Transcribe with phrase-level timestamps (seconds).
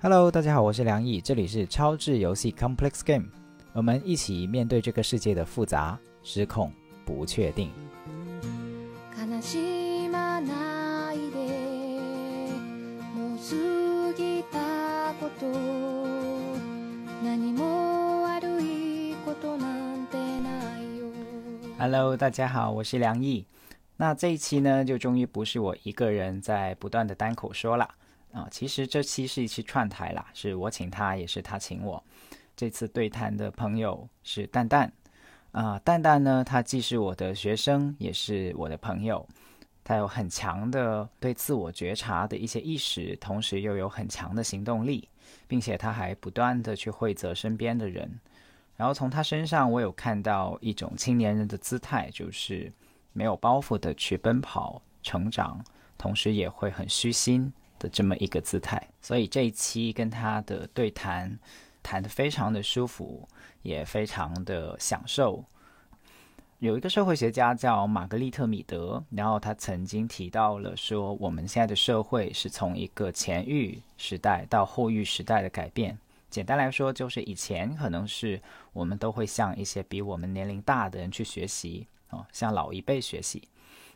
[0.00, 3.26] Hello，大家好，我是梁毅，这里是超智游戏 Complex Game，
[3.72, 6.70] 我们一起面对这个世界的复杂、失控、
[7.06, 7.70] 不确定。
[9.16, 12.50] 悲しまないで
[13.14, 15.46] もう過ぎたこと
[17.22, 19.66] 何も悪いことな
[19.96, 21.06] んてないよ
[21.78, 23.46] Hello，大家好，我是梁毅。
[23.96, 27.88] 那这一期呢，就终于不是我一个人在不断的单口说了
[28.31, 28.47] 啊。
[28.51, 32.03] 其实这期是一期串台啦，是我请他，也是他请我。
[32.55, 34.91] 这次对谈的朋友是蛋蛋
[35.51, 39.27] 啊，蛋蛋呢，他既是我的学生，也是我的朋友。
[39.81, 45.09] 他有很强的对自我觉察的一些意识，同时又有很强的行动力，
[45.47, 48.19] 并且他还不断的去惠泽身边的人。
[48.75, 52.71] 然后从他身上，我有看到一种青年人的姿态，就是
[53.13, 55.63] 没有包袱的去奔跑、成长，
[55.97, 58.85] 同时也会很虚心的这么一个姿态。
[59.01, 61.39] 所以这一期跟他的对谈，
[61.81, 63.27] 谈得非常的舒服，
[63.63, 65.43] 也非常的享受。
[66.59, 75.97] 有一个社会学家叫玛格丽特·米德，然后他曾经提到了说，我们现在的社会是从一个前育时代到后育时代的改变。
[76.29, 78.39] 简单来说，就是以前可能是
[78.71, 83.47] 我们都会向一些比我们年龄大的人去学习哦，向老一辈学习。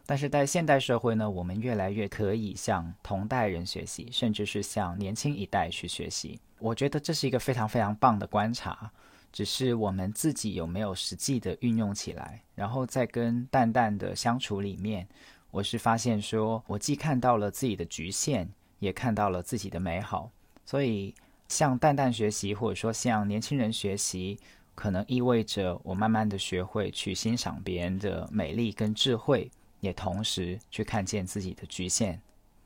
[0.06, 6.40] 但是在现代社会呢，我们越来越可以向同代人学习，甚至是向年轻一代去学习。
[6.60, 8.92] 我觉得这是一个非常非常棒的观察。
[9.32, 15.08] 只是我们自己有没有实际的运用起来，然后在跟蛋蛋的相处里面，
[15.50, 20.30] 我是发现说，我既看到了自己的局限，也看到了自己的美好。
[20.66, 21.16] 所以
[21.48, 24.40] 向蛋蛋学习，或者说向年轻人学习，
[24.76, 29.50] 可能意味着我慢慢的学会去欣赏别人的美丽跟智慧，
[29.84, 32.18] 也同时去看见自己的局限。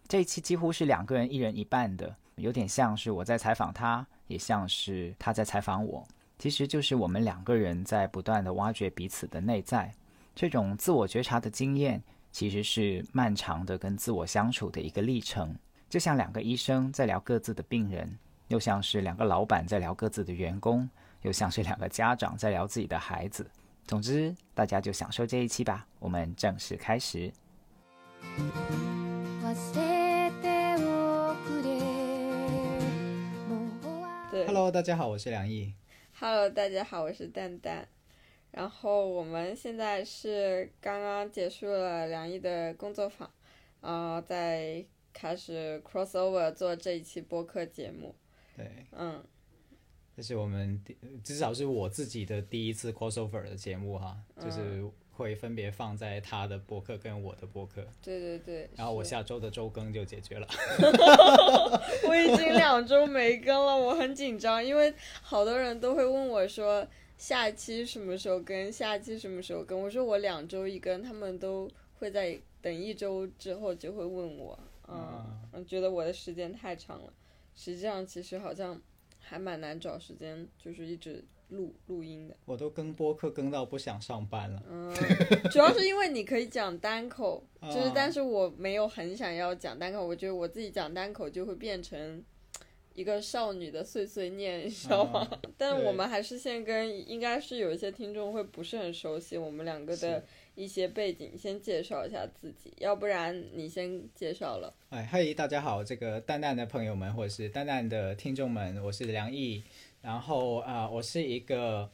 [0.08, 6.08] 这一期几乎是两个人一人一半的，有点像是我在采访他，也像是他在采访我。
[6.38, 9.92] 其实就是我们两个人在不断的挖掘彼此的内在，
[10.36, 12.00] 这种自我觉察的经验，
[12.32, 15.58] 其实是漫长的跟自我相处的一个历程。
[15.90, 18.16] 就像两个医生在聊各自的病人，
[18.50, 20.88] 又像是两个老板在聊各自的员工，
[21.24, 23.50] 又像是两个家长在聊自己的孩子。
[23.87, 25.87] 总之，大家就享受这一期吧。
[25.99, 27.33] 我们正式开始。
[29.43, 31.69] 忘れておくれ
[33.49, 35.75] もう終わ对 Hello，大家好，我是梁毅。
[36.19, 37.89] Hello，大家好，我是蛋蛋。
[38.53, 43.31] 然后我们现在是刚刚结束了梁毅的工作坊，
[43.81, 48.15] 然后再开始 crossover 做这一期播客节目。
[48.57, 49.25] 对，嗯，
[50.18, 58.68] 这是我们第至少是我自己的第一次 crossover 的节目哈，就是会分别放在他的博客跟我的博客，对对对。
[58.76, 60.48] 然后我下周的周更就解决了。
[62.10, 64.92] 我已经两周没更了，我很紧张，因为
[65.22, 66.88] 好多人都会问我说
[67.20, 69.80] 下期什么时候更，下期什么时候更。
[69.80, 74.58] 我说我两周一更，他们都会在等一周之后就会问我，
[74.88, 75.24] 嗯，
[75.54, 77.14] 嗯觉得我的时间太长了。
[77.54, 78.82] 实际上，其实好像
[79.28, 82.36] 还蛮难找时间，就是一直录录音的。
[82.46, 84.64] 我都跟播客跟到不想上班了。
[84.70, 84.94] 嗯，
[85.52, 92.24] 主要是因为你可以讲单口， 就是啊但是我没有很想要讲单口，我觉得我自己讲单口就会变成
[92.94, 95.20] 一个少女的碎碎念， 你知道吗？
[95.20, 100.24] 啊但对我们还是先跟应该是有一些听众会不是很熟悉我们两个的
[100.58, 104.74] 一些背景，先介绍一下自己，要不然你先介绍了。
[104.90, 109.64] 哎，嗨，大家好，这个蛋蛋的朋友们，或者是蛋蛋的听众们，我是梁毅。
[110.02, 111.88] 然后啊、我是一个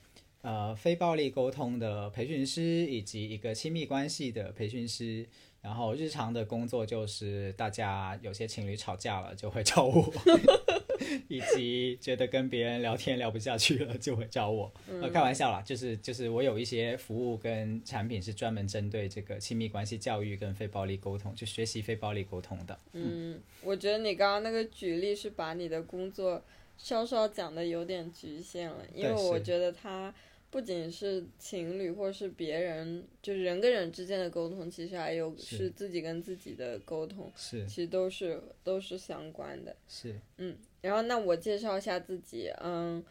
[0.43, 5.27] 呃非暴力沟通的培训师，以及一个亲密关系的培训师。
[5.59, 10.13] 然后日常的工作就是大家有些情侣吵架了就会找我，
[11.27, 14.71] 以及觉得跟别人聊天聊不下去了就会找我。
[14.87, 22.79] 呃，开玩笑啦，就是就是我有一些服务跟产品是专门针对这个亲密关系教育跟非暴力沟通，就学习非暴力沟通的。
[22.93, 26.43] 嗯，我觉得你刚刚那个举例是把你的工作
[26.77, 30.13] 稍稍讲的有点局限了，因为我觉得它
[30.49, 39.75] 不仅是情侣或是别人，就是人跟人之间的沟通，其实还有是是自己跟自己的沟通，是其实都是都是相关的。
[39.87, 43.03] 是，嗯，然后那我介绍一下自己，嗯，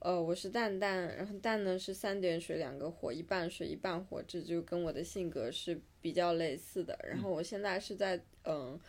[0.00, 6.98] 呃，我是蛋蛋，然后蛋呢是三点水两个火，一半水一半火，这就跟我的性格是比较类似的。
[7.08, 8.80] 然后我现在是在嗯。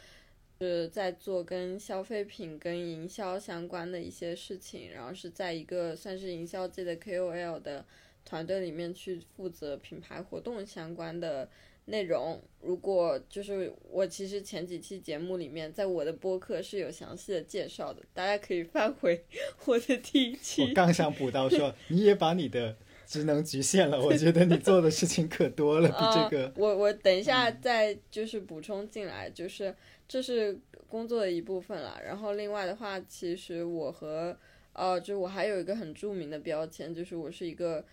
[0.63, 7.83] 是在做跟消费品、跟营销相关的一些事情，然后是在一个算是营销界的 KOL 的
[8.25, 11.50] 团队里面去负责品牌活动相关的
[11.85, 12.41] 内容。
[12.62, 19.25] 如果就是我其实前几期节目里面，在我的播客是有详细的介绍的，大家可以翻回
[19.65, 20.73] 我的第一期我。
[20.73, 22.75] 刚想补到说， 你也把你的
[23.06, 29.75] 职能局限了，我觉得你做的事情可多了，比这个呃、我我等一下再就是补充进来，就是
[30.07, 30.57] 这是
[30.88, 32.00] 工作的一部分了。
[32.06, 34.38] 然后另外的话，其实我和
[34.73, 37.85] 呃，就我还有一个很著名的标签，就是我是一个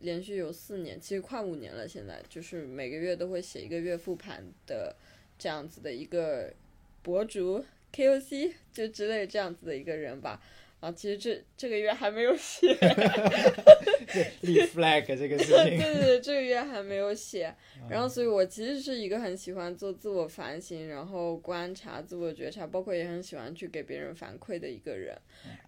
[0.00, 4.96] 连续有四年，其实快五年了，现在就是每个月都会写一个月复盘的
[5.38, 6.52] 这样子的一个
[7.02, 10.42] 博主 KOC 就之类这样子的一个人吧。
[10.80, 12.74] 啊，其实这这个月还没有写，
[14.42, 15.78] 立 flag 这个事对情。
[15.82, 17.54] 对对，这个月还没有写。
[17.88, 25.16] 然后，所以我其实是一个很喜欢做自我反省，然后观察、自我觉察，包括也很喜欢去给别人反馈的一个人。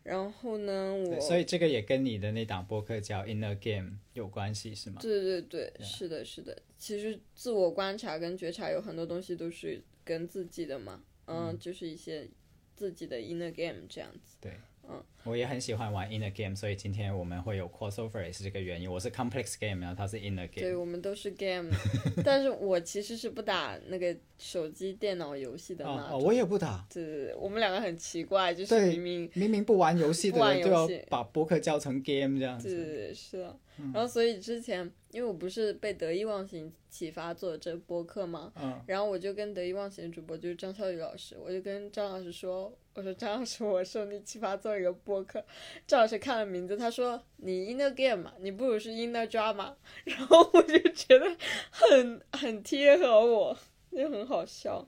[0.03, 5.01] 然后呢，我所以这个也跟你的那档播客叫 Inner Game 有关系是吗？
[5.01, 6.57] 对对对，是的，是的。
[6.79, 12.29] 其实自我观察跟觉察有很多东西都是跟自己的嘛，嗯，就是一些
[12.77, 14.37] 自己的 inner game 这样子。
[14.41, 14.53] 对，
[14.89, 18.91] 嗯，我也很喜欢玩 Inner Game，所以今天我们会有 crossover 也是这个原因。
[18.91, 20.61] 我是 Complex Game，然后他是 Inner，Game。
[20.61, 21.71] 对我们都是 game，
[22.25, 26.87] 但是我其实是不打那个手机、电脑游戏的嘛哦哦，我也不打。
[26.93, 32.93] 对对对，我们两个很奇怪，就是明明明明不玩游戏的人，就要把博客叫成 game 这样对对子。
[32.93, 33.59] 对，是的。
[33.79, 45.45] 嗯然后所以之前，因为我不是被得意忘形启发做这播客嘛，嗯，然后我就跟得意忘形的主播就是张小雨老师，我就跟张老师说，我说张老师，我受你启发做一个播客。
[45.87, 49.73] 张老师看了名字，他说你 inner game 嘛，你不如是 inner drama。
[50.03, 51.25] 然后我就觉得
[51.71, 53.57] 很很贴合我，
[53.93, 54.85] 就很好笑。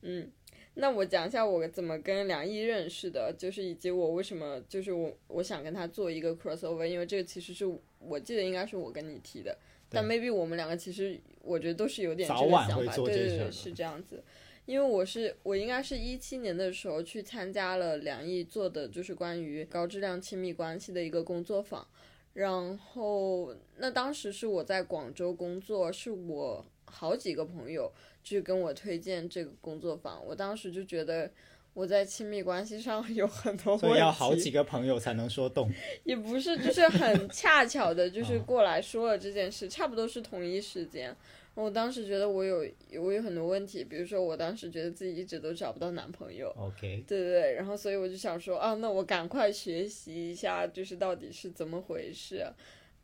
[0.00, 0.32] 嗯
[0.78, 7.66] 那我讲一下我怎么跟梁毅认识的，就是以及我为什么就是我我想跟他做一个 crossover，因为这个其实是
[7.98, 9.56] 我记得应该是我跟你提的，
[9.88, 14.22] 但 maybe 我们两个其实我觉得都是有点这早个想法，晚会做对对对，是这样子。
[14.66, 21.86] 因为我是我应该是一七年的时候去参加了梁毅做的就是关于高质量亲密关系的一个工作坊，
[22.32, 27.92] 然后那当时是我在广州工作，是我好几个朋友
[28.24, 31.30] 去跟我推荐这个工作坊，我当时就觉得
[31.76, 35.70] 我在亲密关系上有很多问题，所以要好几个朋友才能说动。
[36.04, 41.14] 也不是，就是很恰巧的， 就是哦过来说了这件事，差不多是同一时间。
[41.54, 42.66] 我当时觉得我有
[42.98, 52.52] 我有很多问题，比如说我当时觉得自己一直都找不到男朋友，OK，对对对，然后所以我就想说啊，那我赶快学习一下，就是到底是怎么回事啊？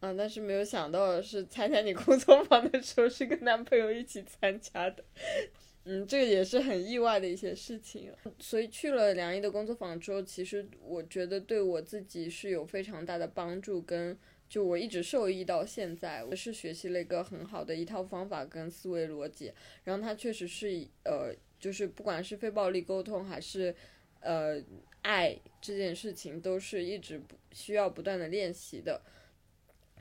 [0.01, 5.05] 啊但是没有想到的是参加你工作坊的时候是跟男朋友一起参加的，
[5.85, 8.13] 嗯，这个也是很意外的一些事情。
[8.39, 14.17] 所以去了梁毅的工作坊之后，其实我觉得对我自己是有非常大的帮助，跟
[14.49, 19.53] 就我一直受益到现在，我是学习了一个很好的一套方法跟思维逻辑，
[19.85, 23.75] 然后它确实是呃，就是不管是非暴力沟通还是
[24.21, 24.63] 呃
[25.01, 29.03] 爱这件事情，都是一直不需要不断的练习的。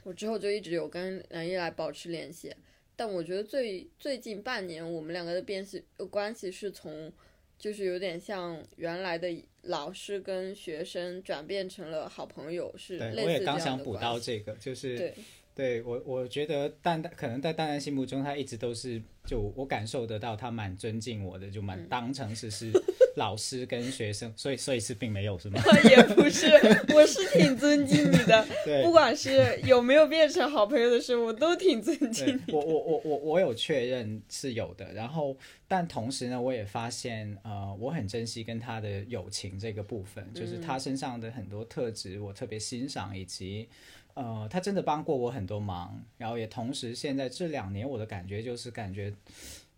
[0.04, 2.54] 我之后就一直有跟梁毅来保持联系，
[3.02, 7.12] 但我觉得最最近半年我们两个的变系呃关系是从
[7.58, 9.28] 就是有点像原来的
[9.64, 14.20] 老师跟学生转变成了好朋友，是对，类我也刚想补到。
[14.20, 15.16] 这个，就是对
[15.56, 22.72] 对我，我觉得蛋蛋可能在蛋蛋心目中，他一直都是就我感受得到，他蛮尊敬我的，就嗯蛮当成是是
[23.16, 25.62] 老师跟学生，所以所以是并没有是吗？
[25.90, 26.48] 也不是，
[26.94, 32.54] 我是挺尊敬你的， 对不管是有没有变成好朋友的时候，我都挺尊敬你。
[32.54, 35.36] 我我我我我有确认是有的，然后
[35.68, 43.68] 但同时呢，我也发现呃，我很珍惜跟他的友情这个部分，就是他身上的很多特质我特别欣赏，以及
[44.14, 49.14] 呃，他真的帮过我很多忙，然后也同时现在这两年我的感觉就是感觉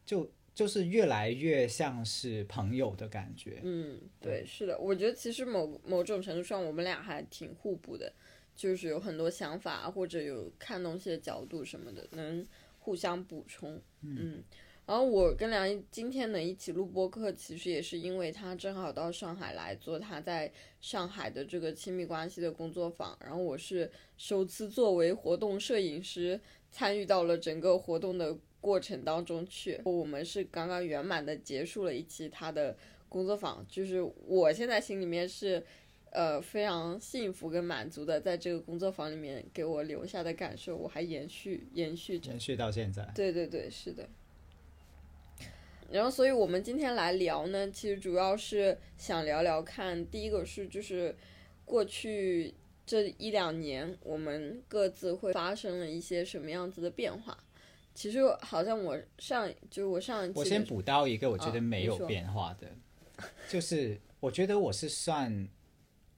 [0.06, 8.13] 就就是越来越像是朋友的感觉，嗯，对，是的，我觉得其实某某种程度上，我们俩还挺互补的，
[8.55, 12.45] 就是有很多想法或者有看东西的角度什么的，能
[12.79, 13.81] 互相补充。
[14.01, 14.43] 嗯，
[14.86, 29.79] 然后我跟梁毅今天能一起录播客，其实也是因为他正好到上海来做他在上海的这个亲密关系的工作坊，然后我是首次作为活动摄影师参与到了整个活动的过程当中去。
[29.84, 32.75] 我们是刚刚圆满的结束了一期他的
[33.10, 35.62] 工作坊，就是我现在心里面是。
[36.15, 42.29] 呃，非常幸福跟满足的，在这个工作坊里面给我留下的感受，我还延续延续着。
[42.29, 43.12] 延续到现在。
[43.15, 44.08] 对对对，是的。
[45.89, 51.15] 然后，所以我们今天来聊呢，其实主要是想聊聊看，第一个是就是
[51.65, 52.53] 过去
[52.86, 57.42] 这一两年我们各自会发生了一些什么样子的变化。
[57.93, 62.67] 其实好像我上就是我上一期我先补刀一个，我觉得啊没有变化的，
[63.47, 65.47] 就是我觉得我是算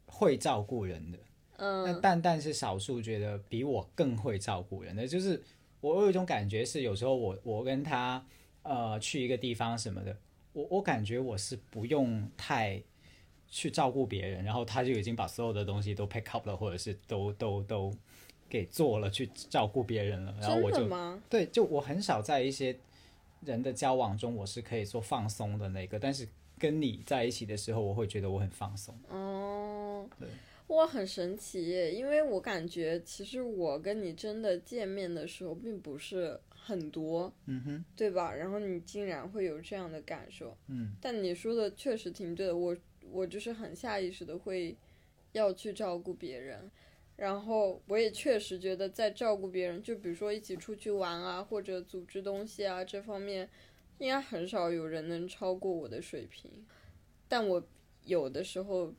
[0.05, 1.19] 会照顾人的，
[1.57, 5.41] 那嗯蛋蛋是少数觉得比我更会照顾人的，就是
[5.81, 8.25] 我有一种感觉是，有时候我我跟他
[8.63, 10.17] 呃去一个地方什么的，
[10.53, 12.81] 我我感觉我是不用太
[13.47, 17.93] 去照顾别人，然后他就已经把所有的东西都 pick up 了，或者是都都都
[18.49, 20.87] 给做了去照顾别人了，然后我就？
[21.29, 22.75] 对，就我很少在一些
[23.43, 28.95] 人的交往中，我是可以做放松的那个，但是跟你在一起的时候，我会觉得我很放松。
[29.09, 30.27] 哦对，
[30.67, 31.91] 哇，很神奇耶！
[31.91, 38.33] 因为我感觉其实我跟你真的见面的时候并不是很多，嗯哼，对吧？
[38.33, 42.75] 然后你竟然会有这样的感受，嗯，但你说的确实挺对的，我
[43.11, 44.75] 我就是很下意识的会
[45.33, 46.71] 要去照顾别人，
[47.17, 53.49] 然后我也确实觉得在照顾别人，就比如说一起出去玩啊，或者组织东西啊这方面，
[53.99, 56.65] 应该很少有人能超过我的水平，
[57.27, 57.65] 但我
[58.03, 58.93] 有的时候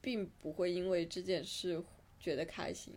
[0.00, 1.80] 并不会因为这件事
[2.18, 2.94] 觉得开心，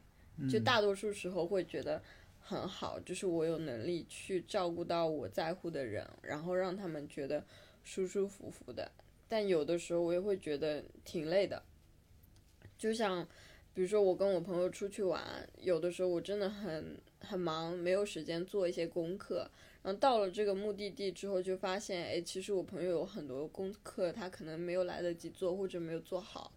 [0.49, 2.01] 就大多数时候会觉得
[2.39, 7.45] 很好，就是我有能力去照顾到我在乎的人，然后让他们觉得
[7.83, 8.91] 舒舒服服的。
[9.29, 11.63] 但有的时候我也会觉得挺累的，
[12.77, 13.27] 就像
[13.73, 15.21] 比如说我跟我朋友出去玩，
[15.61, 19.49] 有的时候我真的很很忙，没有时间做一些功课。
[19.81, 26.53] 然后到了这个目的地之后，就发现，哎，其实我朋友有很多功课，他可能没有来得及做，或者没有做好。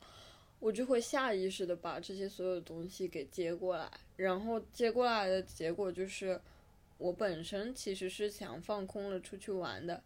[0.61, 6.41] 我就会下意识的把这些所有的东西给接过来，然后接过来的结果就是，
[6.99, 10.03] 我本身其实是想放空了出去玩的，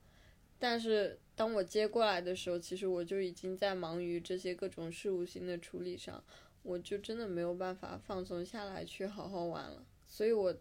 [0.58, 6.22] 但是当我接过来的时候，其实我就已经在忙于这些各种事务性的处理上，
[6.62, 9.84] 我就真的没有办法放松下来去好好玩了。
[10.06, 10.54] 所以我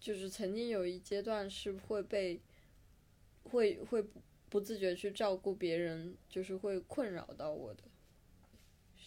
[0.00, 2.40] 就是曾经有一阶段是会被，
[3.42, 7.82] 会会不不自觉去照顾别人，就是会困扰到我的。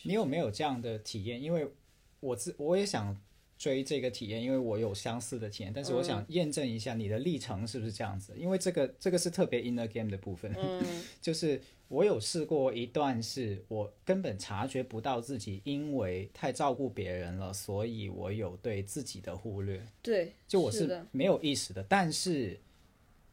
[0.04, 1.42] 你有没有这样的体验？
[1.42, 1.72] 因为
[2.20, 3.20] 我自我也想
[3.58, 10.84] 追这个体验，因为我有相似的体验，但是我想验证一下你的历程是不是这样子，因为这个这个是特别 inner game 的部分，嗯
[11.22, 19.82] 就是我有试过一段，是我根本察觉不到自己因为太照顾别人了，所以我有对自己的忽略。
[20.02, 22.60] 对，就我是没有意识的，但是，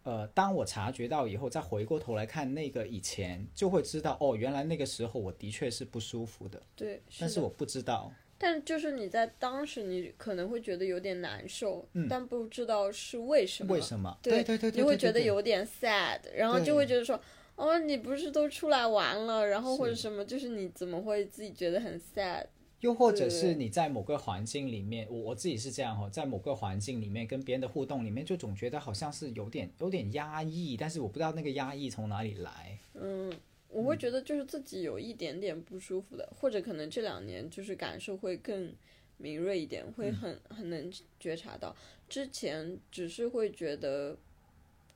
[0.04, 8.12] 呃，当我察觉到以后，再回过头来看那个以前，就会知道哦，原来那个时候我的确是不舒服的，对，的但是我不知道。
[8.36, 13.72] 但就是你在当时，你可能会觉得有点难受，但不知道是为什么。
[13.72, 14.18] 嗯为什么？
[14.20, 17.18] 对对对对，你会觉得有点 sad，然后就会觉得说，
[17.56, 22.46] 哦，你不是都出来玩了，然后或者什么，就是你怎么会自己觉得很 sad？
[22.80, 32.78] 又或者是你在某个环境里面，我我自己是这样哈，在某个环境里面跟别人的互动里面，就总觉得好像是有点有点压抑，但是我不知道那个压抑从哪里来。
[32.92, 33.32] 嗯，
[33.68, 38.70] 我会觉得就是自己有一点点不舒服的，或者可能这两年就是感受会更
[39.16, 41.74] 敏锐一点，会很很能觉察到。
[42.06, 44.14] 之前只是会觉得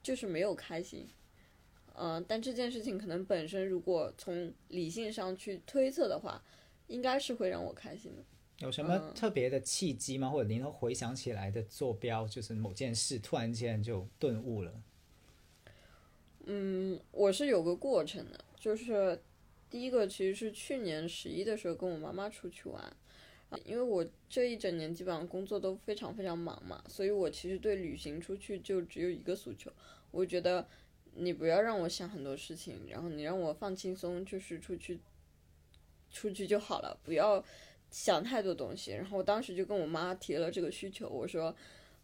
[0.03, 1.07] 就是没有开心，
[2.00, 6.43] 嗯、但这件事情可能本身如果从理性上去推测的话，
[6.87, 8.23] 应该是会让我开心的。
[8.61, 10.28] 有什么嗯特别的契机吗？
[10.28, 14.73] 或者您能回想起来的坐标，就是某件事突然间就顿悟了？
[16.47, 19.21] 嗯，我是有个过程的，就是
[19.69, 22.83] 第一个其实是去年十一的时候跟我妈妈出去玩，
[23.50, 29.71] 啊因为我这一整年基本上工作都非常非常忙嘛，所以我其实对旅行出去就只有一个诉求，
[30.11, 30.67] 我觉得
[31.15, 35.00] 你不要让我想很多事情，然后你让我放轻松，就是出去
[36.11, 37.45] 出去就好了，不要
[37.91, 38.93] 想太多东西。
[38.93, 41.55] 然后我当时就跟我妈提了这个需求，我说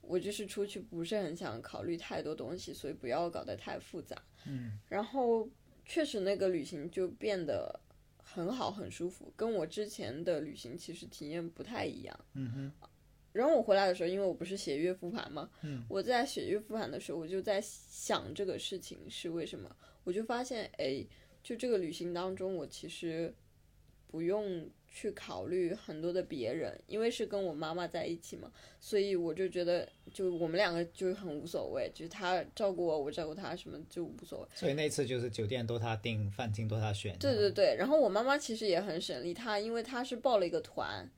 [0.00, 4.20] 我就是出去不是很想考虑太多东西，所以不要搞得太复杂。
[4.46, 5.48] 嗯，然后
[5.84, 7.80] 确实那个旅行就变得
[8.22, 12.20] 很好，很舒服，跟我之前的旅行其实体验不太一样。
[12.34, 12.88] 嗯哼。
[13.34, 19.68] 然后我回来的时候，因为我不是写月复盘嘛，嗯，我在写月复盘的时候，我就在想这个事情是为什么，
[20.04, 21.04] 我就发现，哎，
[21.42, 23.34] 就这个旅行当中，我其实
[24.06, 34.48] 不用去考虑很多的别人，因为是跟我妈妈在一起嘛，所以我就觉得，就我们两个就很无所谓，就是他照顾我，我照顾他，什么就无所谓。
[34.54, 37.18] 所以那次就是酒店都他订，饭厅都他选。
[37.18, 41.10] 对对对，然后我妈妈其实也很省力，她因为她是报了一个团，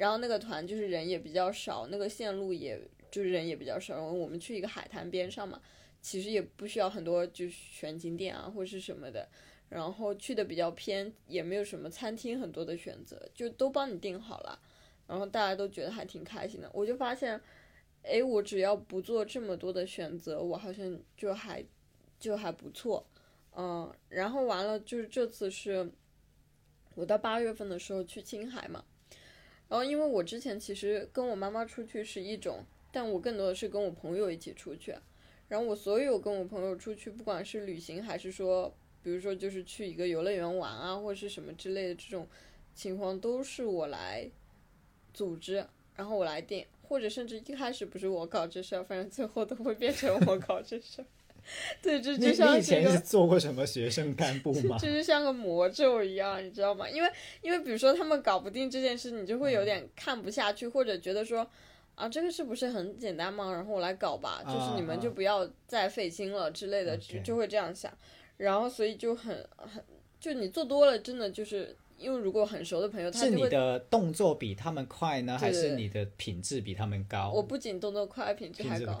[0.00, 2.80] 然后那个团就是人也比较少，那个线路也
[3.10, 5.60] 就是人也比较少，然后我们去一个海滩边上嘛，
[6.00, 9.28] 其实也不需要很多就是选景点啊或是什么的，
[9.68, 14.58] 然后去的比较偏，也没有什么餐厅很多的选择，就都帮你订好了。
[15.06, 16.70] 然后大家都觉得还挺开心的。
[16.72, 17.38] 我就发现，
[18.02, 21.62] 哎，我只要不做这么多的选择，我好像就还
[22.18, 23.06] 就还不错，
[23.54, 25.92] 嗯，然后完了就是这次是，
[26.94, 28.82] 我到八月份的时候去青海嘛，
[29.70, 32.62] 然后因为我之前其实跟我妈妈出去是一种，
[32.92, 34.94] 但我更多的是跟我朋友一起出去，
[35.48, 38.74] 然后我所有跟我朋友出去，不管是旅行还是说。
[39.02, 42.28] 比如说，就是去一个游乐园玩啊，或者是什么之类的这种
[42.74, 44.28] 情况，都是我来
[45.14, 45.64] 组织，
[45.96, 51.06] 然后我来定，或者甚至一开始不是我搞这事儿，反正最后都会变成我搞这事儿。
[51.82, 54.76] 对，这就像你以前是做过什么学生干部吗？
[54.82, 56.88] 就是像个魔咒一样，你知道吗？
[56.88, 57.10] 因为
[57.42, 61.46] 因为比如说他们搞不定这件事，你就会有点看不下去，或者觉得说
[61.94, 63.52] 啊，这个是不是很简单吗？
[63.52, 67.92] 然后我来搞吧，就是你们就不要再费心了之类的，就就会这样想。
[68.36, 69.82] 然后，所以就很很，
[70.18, 77.30] 就你做多了，真的就是因为如果很熟的朋友，他是你的动作比他们快呢，还是你的品质比他们高？
[77.30, 78.96] 我不仅动作快，品质还高。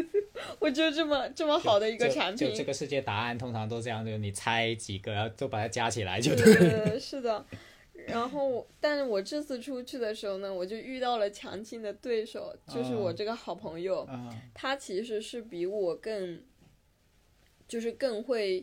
[0.58, 2.48] 我就这么这么好的一个产品。
[2.48, 6.54] 就这个世界答案通常都这样，就是你猜几个，然后都把它加起来就对。
[6.54, 7.44] 对，是的。
[8.06, 14.08] 然后，但是我这次出去的时候呢，我就遇到了强劲的对手，就是我这个好朋友，
[14.52, 16.40] 他其实是比我更。
[17.66, 18.62] 就是更会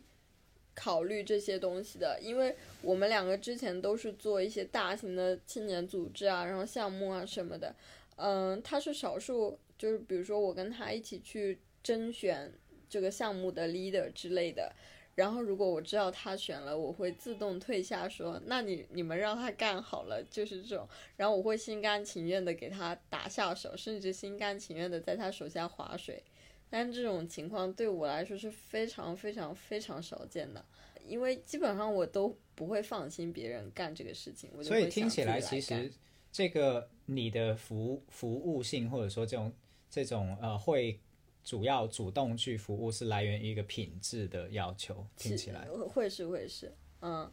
[0.73, 7.75] 考虑这些东西的，因为我们两个之前都是做一些大型的青年组织啊，然后项目啊什么的。
[8.15, 12.51] 嗯，他是少数，就是比如说我跟他一起去甄选
[12.89, 14.71] 这个项目的 leader 之类的。
[15.15, 20.87] 然后如果我知道他选了，我会自动退下，说那你你们让他干好了，就是这种。
[21.17, 26.23] 然后我会心甘情愿的给他打下手，甚至心甘情愿的在他手下划水。
[26.71, 30.65] 但这种情况对我来说是非常非常非常少见的，
[31.05, 34.49] 因为基本上我都不会放心别人干这个事情。
[34.63, 35.91] 所以听起来，其实
[36.31, 39.51] 这个你的服服务性或者说这种
[39.89, 40.97] 这种呃会
[41.43, 45.05] 主要主动去服务是来源于一个品质的要求。
[45.17, 47.29] 听起来会是会是嗯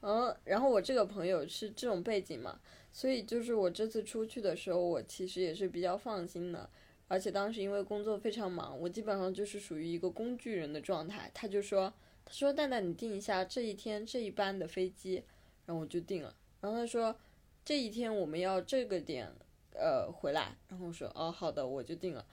[0.00, 2.58] 嗯，然后我这个朋友是这种背景嘛，
[2.90, 6.70] 所以就是我这次出去的时候，我其实也是比较放心的。
[7.14, 11.30] 而且当时因为工作非常忙，我基本上就是属于一个工具人的状态。
[11.32, 11.94] 他就说
[12.26, 15.22] ：“他说蛋蛋，你定一下这一天这一班的飞机。”
[15.64, 16.34] 然后我就定了。
[16.60, 17.14] 然后他说
[17.64, 19.32] ：“这一天我们要这个点，
[19.74, 22.26] 呃，回来。”然后我说：“哦，好的，我就定了。”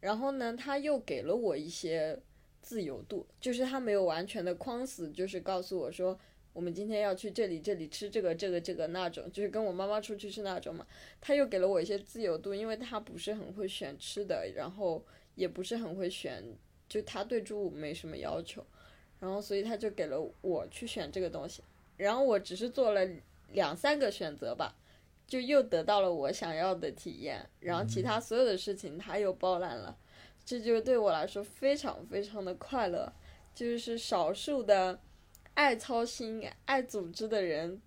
[0.00, 2.20] 然后呢，他又给了我一些
[2.60, 6.20] 自由度，就是他没有完全的框死，就是告诉我说。
[6.58, 10.84] 我们今天要去这里，这里吃这个，这个，这个那种，就是跟我妈妈出去吃那种嘛。
[11.20, 15.00] 他又给了我一些自由度，因为他不是很会选吃的，然后
[15.36, 16.42] 也不是很会选，
[16.88, 18.66] 就他对住没什么要求，
[19.20, 21.62] 然后所以他就给了我去选这个东西。
[21.96, 23.08] 然后我只是做了
[23.52, 24.74] 两三个选择吧，
[25.28, 27.48] 就又得到了我想要的体验。
[27.60, 29.96] 然后其他所有的事情他又包揽了，
[30.44, 33.12] 这就对我来说非常非常的快乐，
[33.54, 34.98] 就是少数的。
[35.58, 37.82] 爱操心、爱组织的人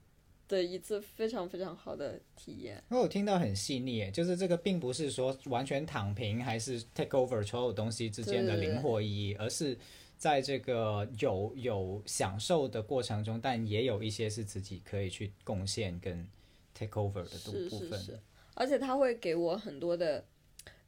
[0.49, 2.83] 的一次非常非常好的体验。
[2.89, 9.77] 我听到很细腻，就是这个并不是说完全躺平还是 take over 所有东西之间的灵活意义，而是
[10.17, 16.27] 在这个有有享受的过程中，但也有一些是自己可以去贡献跟
[16.73, 17.97] take over 的部部分。
[17.97, 18.19] 是是是，
[18.55, 20.25] 而且他会给我很多的，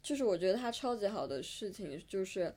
[0.02, 2.54] 就是我觉得他超级好的事情就是，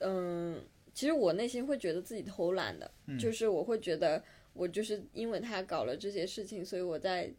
[0.00, 0.62] 嗯。
[0.94, 7.30] 其实我内心会觉得自己偷懒的，就是我会觉得我就是因为他搞了这些事情，所以我在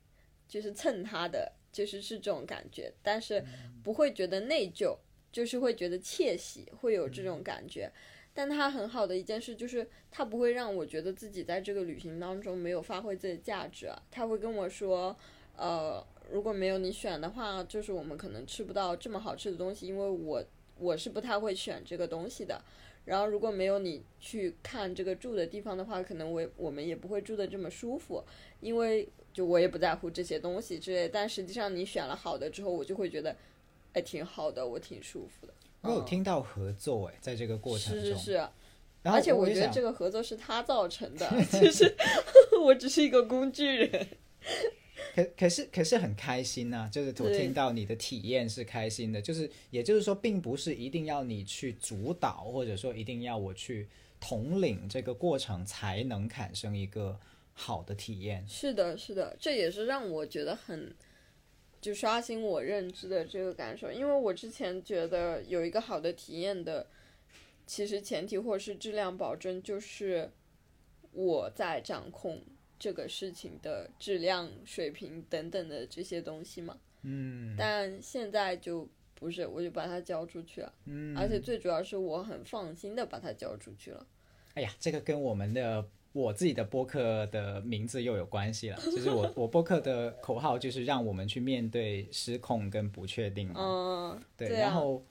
[0.48, 3.44] 就是蹭他的，就是是这种感觉，但是
[3.82, 4.98] 不会觉得内疚，
[5.32, 7.90] 就是会觉得窃喜，会有这种感觉。
[8.34, 13.98] 但他很好的一件事就是，他不会让我觉得自己在这个旅行当中没有发挥自己的价值啊。
[14.12, 15.16] 他会跟我说，
[15.56, 20.44] 呃，如果没有你选的话，就是我们可能吃不到这么好吃的东西，因为我
[20.78, 22.62] 我是不太会选这个东西的。
[23.06, 28.24] 然后如果没有你去看这个住的地方的话，可能我我们也不会住的这么舒服，
[28.60, 31.08] 因为就我也不在乎这些东西之类。
[31.08, 33.36] 但实际上你选了好的之后，我就会觉得，
[33.94, 35.54] 哎，挺好的，我挺舒服的。
[35.82, 38.48] 我有听到合作哎，在这个过程中，是是是，
[39.04, 41.96] 而且我觉得这个合作是他造成的， 其实
[42.60, 44.08] 我只是一个工具人。
[45.14, 53.88] 可可是可是很开心呐，就是我听到你的体验是开心的，就是也就是说，并不是一定要你去主导，或者说一定要我去
[54.20, 57.20] 统领这个过程才能产生一个
[57.54, 58.46] 好的体验。
[58.48, 60.94] 是的，是的，这也是让我觉得很
[61.80, 66.88] 就刷新我认知的这个感受，因为我之前觉得有一个好的体验的，
[67.68, 70.32] 其实前提或是质量保证就是
[71.12, 72.42] 我在掌控。
[72.80, 76.78] 这个事情的质量、水平等等的这些东西嘛。
[77.08, 84.06] 嗯但现在就不是，我就把它交出去了，嗯，而且最主要是我很放心的把它交出去了。
[84.56, 88.78] 哎呀，这个跟我们的我自己的播客的名字又有关系了。
[88.78, 93.56] 就是我我播客的口号就是让我们去面对失控跟不确定嘛。
[93.58, 95.04] 嗯，对，对啊然后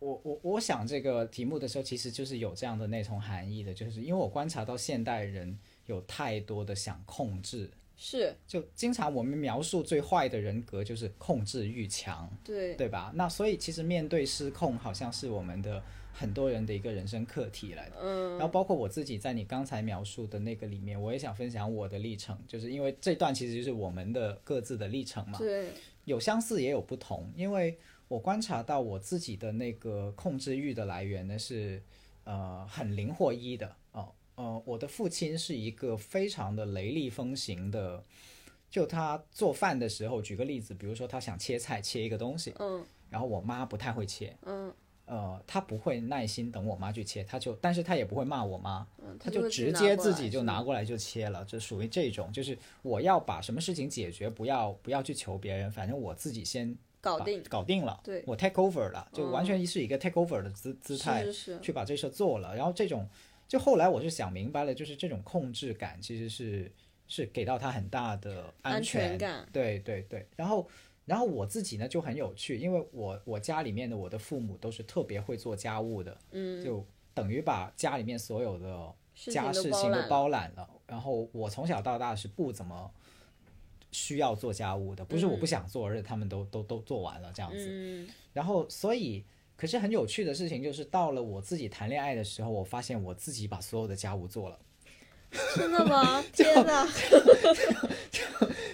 [0.00, 13.10] 我我我想这个题目的时候，其实就是有这样的那重含义的，就是因为我观察到现代人有太多的想控制，是就经常我们描述最坏的人格就是控制欲强，对，对吧？
[13.14, 17.96] 那所以其实面对失控，好像是我们的很多人的一个人生课题来的。
[18.02, 25.38] 嗯然后包括我自己在你刚才描述的那个里面，我也想分享我的历程，就是因为这段其实就是我们的各自的历程嘛。
[25.38, 25.70] 对，
[26.04, 31.82] 有相似也有不同，因为我观察到我自己的那个控制欲的来源呢是
[32.24, 38.02] 呃很灵活一的哦呃我的父亲是一个非常的雷厉风行的，
[38.70, 44.72] 就他做饭的时候，举个例子，比如说他想切菜切一个东西，嗯然后我妈不太会切，嗯
[45.06, 61.24] 呃他不会耐心等我妈去切，他就但是他也不会骂我妈，嗯，他就直接自己就拿过来就切了，就属于这种，就是我要把什么事情解决，不要不要去求别人，反正我自己先搞定，搞定了，对我 take over 了，就完全是一个 take over 的姿姿态
[61.62, 62.54] 去把这事做了。
[62.54, 63.08] 然后这种，
[63.48, 66.70] 就后来我是想明白了，就是这种控制感其实是
[67.08, 70.68] 是给到他很大的安全全感对对对，然后。
[71.08, 80.68] 然后我自己呢就很有趣，因为我我家里面的我的父母都是特别会做家务的，嗯，就等于把家里面所有的家事情都都包揽了。
[80.86, 82.90] 然后我从小到大是不怎么
[83.90, 87.66] 需要做家务的，不是我不想做，而是他们都都都做完了这样子。
[87.70, 89.24] 嗯然后所以，
[89.58, 94.56] 可是很有趣的事情就是，到了我自己谈恋爱的时候，我发现我自己把所有的家务做了，
[95.56, 96.22] 真的吗？
[96.32, 96.86] 天哪！
[98.10, 98.20] 就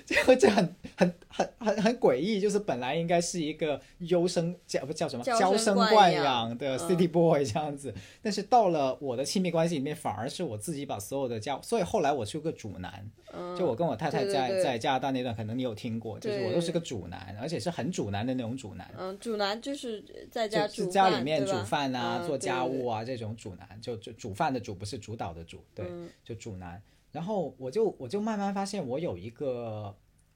[0.07, 5.25] 就就这很很很很很诡异，就是本来应该是一个优生叫不叫什么？
[5.25, 6.79] 娇娇生惯养养的嗯。
[6.79, 7.92] City Boy 这样子，
[8.23, 18.88] 但是到了我的亲密关系里面，反而是我自己把所有的家，所以后来我是个主男，嗯，就我跟我太太在在加拿大那段，可能你有听过，就是我都是个主男，而且是很主男的那种主男。
[18.97, 26.09] 嗯，主男就是在家就是家里面煮饭啊、嗯做家务啊，啊这种主男，就就煮饭的主不是主导的主，对，嗯。
[26.23, 26.81] 就主男。
[27.11, 29.94] 然后我就我就慢慢发现，我有一个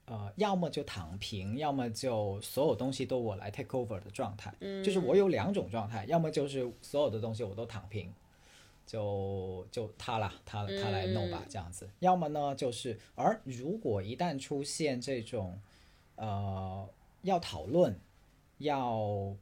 [0.09, 4.51] 呃，要么就躺平，要么就所有东西都我来 take over 的状态。
[4.59, 8.11] 嗯就是我有两种状态，要么就是所有的东西我都躺平，
[8.87, 11.87] 就就他啦，他他来弄吧嗯这样子。
[11.99, 15.61] 要么呢就是，而如果一旦出现这种
[16.15, 16.89] 呃
[17.21, 17.99] 要讨论，
[18.57, 19.35] 要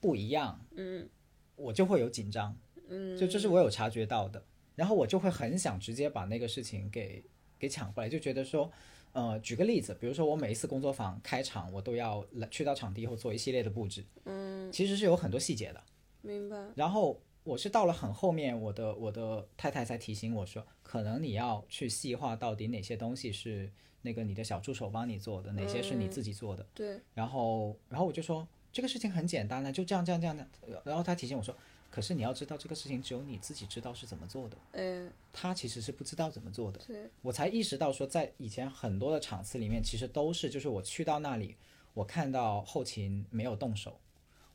[0.00, 1.08] 不一样，嗯
[1.56, 2.56] 我就会有紧张。
[2.88, 4.44] 嗯，就这是我有察觉到的，
[4.76, 7.24] 然后我就会很想直接把那个事情给
[7.58, 8.70] 给抢过来，就觉得说，
[9.14, 15.80] 呃，举个例子，比如说我每一次工作坊开场，我都要来去到场地以后做一系列的布置，嗯，其实是有很多细节的。
[16.20, 23.70] 明白，然后我是到了很后面，我的我的太太才提醒我说，可能你要去细化到底哪些东西是
[24.02, 26.66] 那个你的小助手帮你做的，哪些是你自己做的。
[26.74, 30.44] 对，然后然后我就说这个事情很简单的，就这样这样这样的。
[30.84, 31.56] 然后他提醒我说，
[31.94, 34.56] 可是你要知道这个事情只有你自己知道是怎么做的。
[34.72, 36.80] 嗯，他其实是不知道怎么做的。
[36.84, 41.54] 对，我才意识到说，在以前很多的场次里面，其实都是就是我去到那里，
[41.92, 44.00] 我看到后勤没有动手，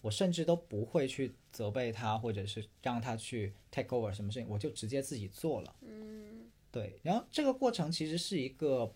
[0.01, 5.73] 我甚至都不会去责备他，或者是让他去 take over 什么事情，我就直接自己做了。
[5.79, 6.99] 嗯，对。
[7.03, 8.93] 然后这个过程其实是一个，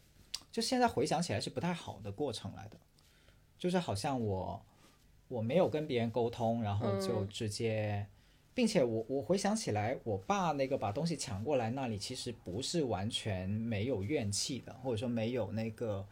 [0.51, 2.77] 就现在回想起来是不太好的过程来的，
[3.57, 4.61] 就是好像我
[5.29, 8.05] 我没有跟别人沟通，然后就直接。
[8.53, 16.05] 并且我我回想起来，我爸那个把东西抢过来那里，其实不是完全没有怨气的，或者说没有那个，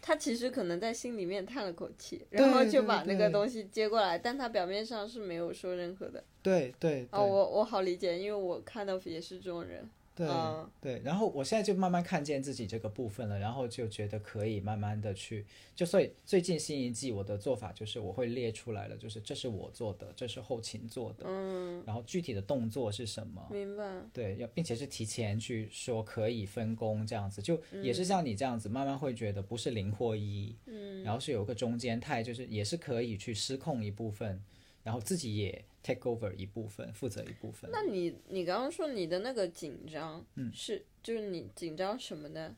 [0.00, 6.22] 他其实可能在心里面叹了口气，然后就把那个东西接过来，但他表面上是没有说任何的。
[6.42, 9.88] 对对对、哦，我我好理解，因为我看到也是这种人。
[10.18, 11.00] 对、嗯对。
[11.04, 23.84] 然后我现在就慢慢看见自己这个部分了，然后就觉得可以慢慢的去，就所以最近新一季我的做法就是我会列出来了，就是这是我做的，这是后勤做的，嗯，然后具体的动作是什么，明白。
[24.12, 34.42] 对，要并且是提前去说可以分工这样子，就也是像你这样子，慢慢会觉得不是零或一，嗯，然后是有个中间态，就是也是可以去失控一部分，
[34.88, 37.70] 然后自己也 take over 一部分，负责一部分。
[37.70, 42.56] 那你你刚刚说你的那个紧张，嗯，是就是你紧张什么呢？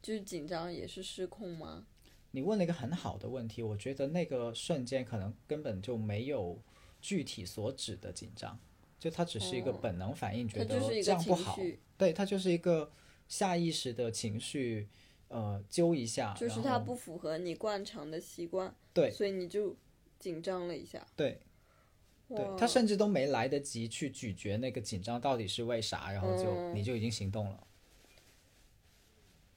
[0.00, 1.84] 就是紧张也是失控吗？
[2.30, 6.56] 你问了一个很好的问题，我觉得那个瞬间可能根本就没有
[7.00, 8.56] 具体所指的紧张，
[9.00, 11.56] 就它只是一个哦本能反应，觉得这样不好。
[11.56, 11.80] 绪。
[11.98, 12.92] 对，它就是一个
[13.26, 14.88] 下意识的情绪，
[15.26, 19.74] 呃，揪一下，就是它不符合你惯常的习惯，对所以你就
[20.20, 21.04] 紧张了一下。
[21.16, 21.40] 对
[22.36, 27.66] 对，他甚至都没来得及去咀嚼那个紧张到底是为啥，然后就、嗯你就已经行动了。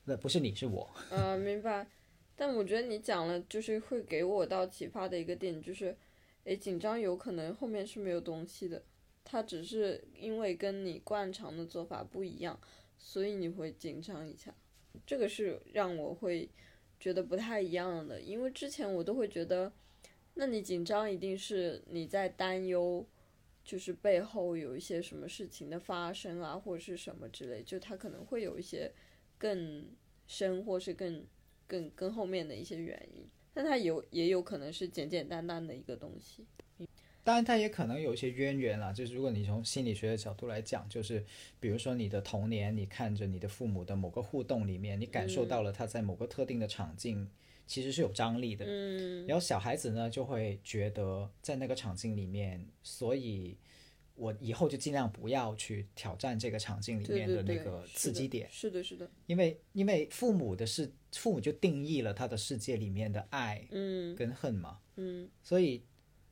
[0.05, 1.87] 那不是你是我，呃，明白。
[2.35, 5.97] 但我觉得你讲了，就是会给我到启发的一个点，就是，
[6.43, 8.83] 诶，紧张有可能后面是没有东西的，
[9.23, 12.59] 它只是因为跟你惯常的做法不一样，
[12.97, 14.53] 所以你会紧张一下。
[15.07, 16.49] 这个是让我会
[16.99, 19.71] 觉得不太一样的，因为之前我都会觉得，
[20.35, 23.05] 那你紧张一定是你在担忧，
[23.63, 28.91] 就是背后有一些什么事情的发生啊，或者是什么之类，就它可能会有一些
[29.37, 29.87] 更
[30.27, 31.25] 深或是更
[31.65, 36.45] 更更后面的一些原因，但它有也有可能是简简单单的一个东西。
[37.23, 38.93] 当然它也可能有一些渊源啦。
[38.93, 41.25] 就是如果你从心理学的角度来讲，就是
[41.59, 47.27] 比如说你的童年，你看着你的父母的某个互动里面，你感受到了他在某个特定的场景
[47.67, 48.65] 其实是有张力的。
[48.67, 49.25] 嗯。
[49.27, 53.57] 然后小孩子呢就会觉得在那个场景里面，所以
[54.15, 64.15] 我以后就尽量不要去挑战这个场景里面的那个刺激点，是的，是的，因为因为父母的是父母就定义了他的世界里面的爱嗯。
[64.15, 65.29] 跟恨嘛，嗯。
[65.43, 65.83] 所以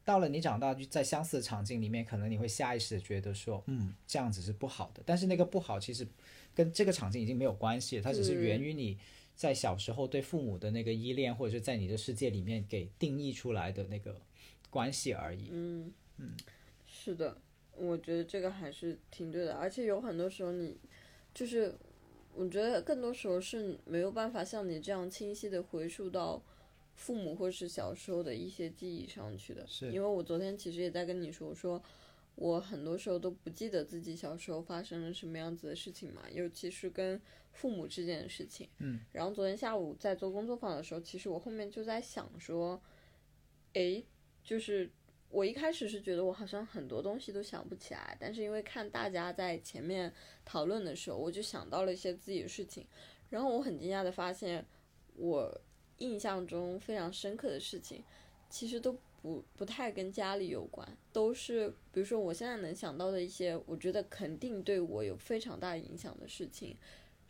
[0.06, 6.08] 到了你长大就在相似的场景里面，可能你会下意识的觉得说，嗯，这样子是不好的，但是那个不好其实
[6.54, 8.98] 跟这个场景已经没有关系了，它只是源于你。
[9.36, 14.22] 在小时候对父母的那个依恋，或者是在你的世界里面给定义出来的那个
[14.70, 15.50] 关系而已。
[15.52, 16.38] 嗯嗯，
[16.86, 17.38] 是的，
[17.76, 20.78] 我觉得这个还是挺对的，而且有很多时候你
[21.34, 21.74] 就是，
[22.36, 26.42] 我觉得更多时候是没有办法像你这样清晰的回溯到
[26.96, 29.66] 父母或是小时候的一些记忆上去的。
[29.68, 31.82] 是因为我昨天其实也在跟你说，我说
[32.36, 37.20] 我很多时候都不记得自己小时候发生了什么样子的事情嘛，尤其是跟
[37.54, 38.68] 父母之间的事情。
[38.80, 39.00] 嗯。
[39.14, 42.82] 然后昨天下午在做工作坊的时候，其实我后面就在想说，
[43.74, 44.06] 诶，
[44.44, 44.92] 就是
[45.30, 50.14] 我一开始是觉得我好像很多东西都想不起来，但是因为看大家在前面
[50.44, 52.86] 讨论的时候，我就想到了一些自己的事情，
[53.30, 54.66] 然后我很惊讶的发现，
[55.16, 55.62] 我
[55.98, 58.04] 印象中非常深刻的事情，
[58.50, 66.78] 其实都不不太跟家里有关，都是比如说我现在能想到的一些，我觉得肯定对我有非常大影响的事情，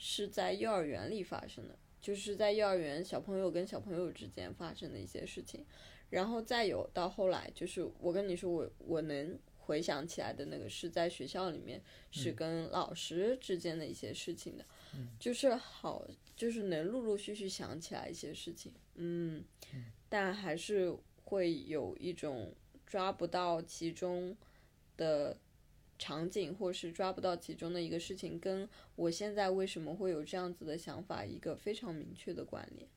[0.06, 5.66] 是在幼儿园里发生的，就是在幼儿园小朋友跟小朋友之间发生的一些事情。
[6.10, 14.66] 然后再有到后来，就是我跟你说，我我能回想起来的那个是在学校里面是跟老师之间的一些事情的，
[15.18, 19.42] 就是好，就是能陆陆续续想起来一些事情，嗯，
[20.10, 22.54] 但还是会有一种
[22.86, 24.36] 抓不到其中
[24.98, 25.38] 的
[26.04, 32.88] 场景，或是抓不到其中的一个事情，跟我现在为什么会有这样子的想法，一个非常明确的关联。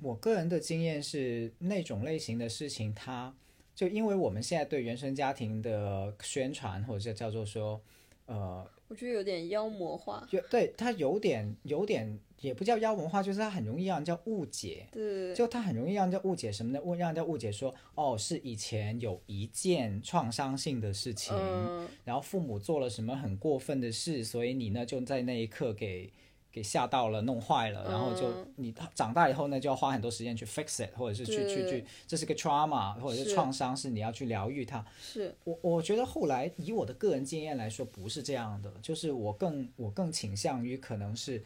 [0.00, 3.36] 我个人的经验是，那种类型的事情，它
[3.74, 7.78] 就因为我们现在对原生家庭的宣传，或者叫做说，
[8.24, 14.88] 呃，我觉得有点妖魔化，有对他有点有点也不叫妖魔化，就是他很容易让人家误解。
[14.90, 16.80] 对就他很容易让人家误解什么呢？
[16.82, 26.12] 误让人家误解说，哦，是以前有一件创伤性的事情，嗯，然后父母做了什么很过分的事，所以你呢就在那一刻给
[26.52, 33.34] 给吓到了，弄坏了，然后就嗯你长大以后呢就要花很多时间去 fix it，或者是去去去，这是个 trauma 或者是是。
[33.34, 34.84] 创伤，是你要去疗愈它。
[35.00, 41.42] 是，我我觉得后来以我的个人经验来说，不是这样的，就是我更我更倾向于可能是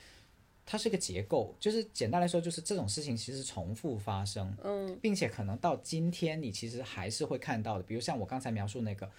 [0.66, 4.98] 它是个结构，就是简单来说，就是这种事情其实重复发生，嗯。
[5.02, 9.10] 并且可能到今天你其实还是会看到的，比如像我刚才描述那个，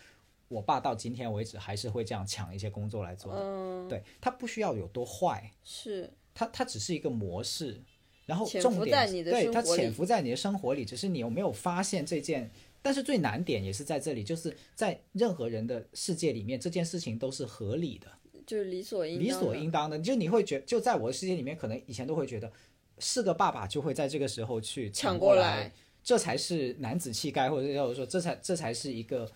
[0.48, 7.82] 我爸到今天为止还是会这样抢一些工作来做的，嗯，对他不需要有多坏，是，他他只是一个模式，
[8.26, 12.52] 然后重点对它生活里潜伏在你的生活里，只是你有没有发现这件。
[12.82, 18.06] 但是最难点也是在这里，就是在任何人的世界里面，这件事情都是合理的、
[18.46, 19.98] 就是理所应理所应当的。
[19.98, 22.52] 就你会觉，就在我的世界里面，可能以前都会觉得，
[23.00, 25.72] 是个爸爸就会在这个时候去抢过过来，
[26.04, 29.28] 这才是男子气概，或者叫说这才这才是一个，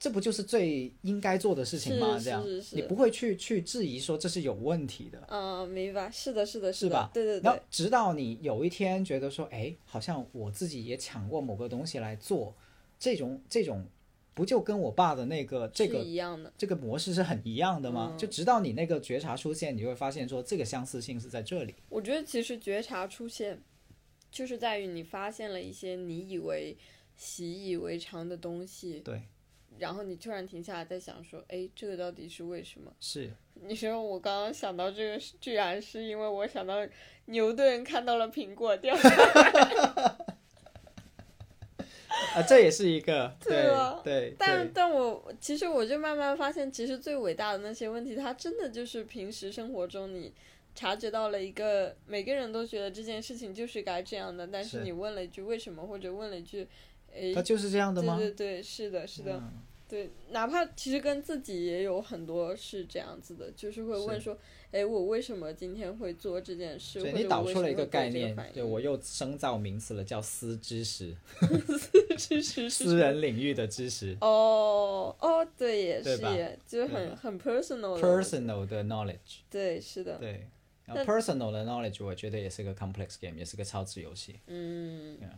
[0.00, 2.18] 这不就是最应该做的事情吗？
[2.18, 5.22] 这样你不会去去质疑说这是有问题的。
[5.28, 12.56] 嗯，明白，是的，是的，是吧对对对，然后直到你有一天觉得说，哎，好像我自己也抢过某个东西来做，
[12.98, 13.86] 这种这种，
[14.32, 18.08] 不就跟我爸的那个这个一样的，这个模式是很一样的吗？
[18.12, 21.74] 嗯就直到你那个觉察出现，你会发现说这个相似性是在这里。
[21.90, 23.62] 我觉得其实觉察出现，
[24.32, 26.74] 就是在于你发现了一些你以为
[27.16, 29.20] 习以为常的东西，对，
[29.78, 32.92] 然后你突然停下来在想说，哎，这个到底是为什么？
[33.00, 33.30] 是。
[33.62, 36.76] 你说我刚刚想到这个，居然是因为我想到
[37.26, 39.22] 牛顿看到了苹果掉下来，
[42.34, 43.34] 啊，这也是一个
[44.04, 44.70] 对但对。
[44.72, 50.32] 但我其实我就慢慢发现，其实最伟大的那些问题，它真的就是平时生活中你
[50.74, 54.84] 察觉到了一个，每个人都觉得这件事情就是该这样的，但是是。
[54.84, 56.66] 你问了一句为什么，或者问了一句，
[57.14, 58.16] 哎它，就是这样的吗？
[58.16, 59.36] 对对对，是的，是的。
[59.36, 64.38] 嗯对，哪怕其实跟自己也有很多是这样子的，就是会问说，
[64.70, 67.00] 哎，我为什么今天会做这件事？
[67.10, 71.12] 你导出了一个概念，对我又生造名词了，叫私知识，
[71.76, 80.46] 私知识 私人领域的知识哦哦，对，也是耶，就是很很 personal personal 的 knowledge，对，是的，对。
[80.86, 84.40] 然后 personal 的 knowledge，我觉得也是个 complex game，也是个超值游戏。
[84.46, 85.34] 嗯 Yeah，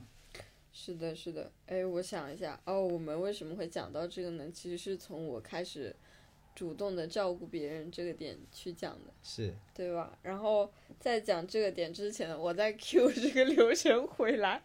[0.72, 1.50] 是的，是的。
[1.66, 4.50] 哎，我想一下，哦，我们为什么会讲到这个呢？
[4.52, 5.94] 其实是从我开始
[6.54, 10.18] 主动的照顾别人这个点去讲的，是，对吧？
[10.22, 14.62] 然后在讲这个点之前，我在 Q 这个流程回来。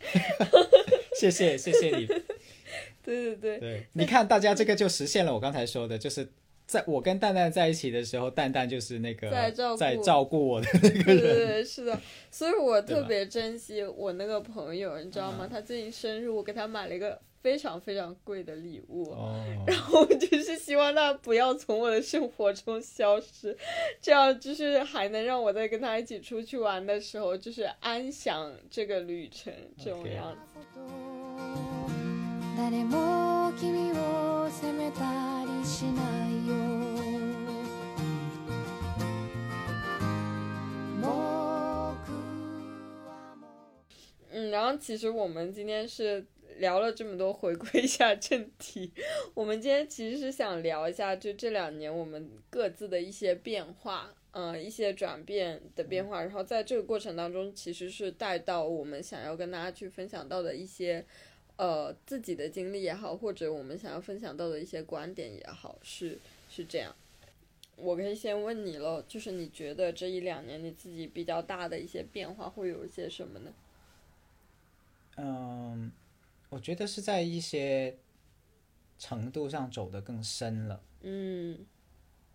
[1.20, 2.06] 谢谢谢谢你。
[3.04, 6.28] 对对对，对，你看大家这个就实现了我刚才说的，就是
[6.68, 10.68] 在我跟蛋蛋在一起的时候，蛋蛋就是那个在照顾在照顾我的。
[10.82, 12.00] 对对对，是的，
[12.30, 15.48] 所以我特别珍惜我那个朋友，你知道吗？
[15.50, 19.10] 他最近生日，我给他买了一个非常非常贵的礼物。
[19.12, 23.58] 哦，然后我就是希望他不要从我的生活中消失，
[24.02, 30.60] 这样就是还能让我在跟他一起出去玩的时候，就是安享这个旅程这种样子。
[32.57, 35.01] 誰も君を責めた
[35.45, 36.55] りしないよ
[41.01, 41.95] 僕はも
[44.31, 46.27] う嗯，然后其实我们今天是
[46.59, 48.93] 聊了这么多，回归一下正题。
[49.35, 56.21] 我们今天其实是想聊一下，就这两年我们各自的一些变化，嗯、一些转变的变化。
[56.21, 61.05] 然后在这个过程当中，其实是带到我们想要跟大家去分享到的一些，
[61.58, 66.18] 呃，自己的经历也好，或者我们想要分享到的一些观点也好，是
[66.50, 66.96] 是这样。
[67.76, 73.54] 我可以先问你喽，就是你觉得这一两年你自己比较大的一些变化会有一些什么呢？
[75.18, 75.92] 嗯，
[76.50, 77.98] 我觉得是在一些
[78.98, 80.82] 程度上走得更深了。
[81.02, 81.66] 嗯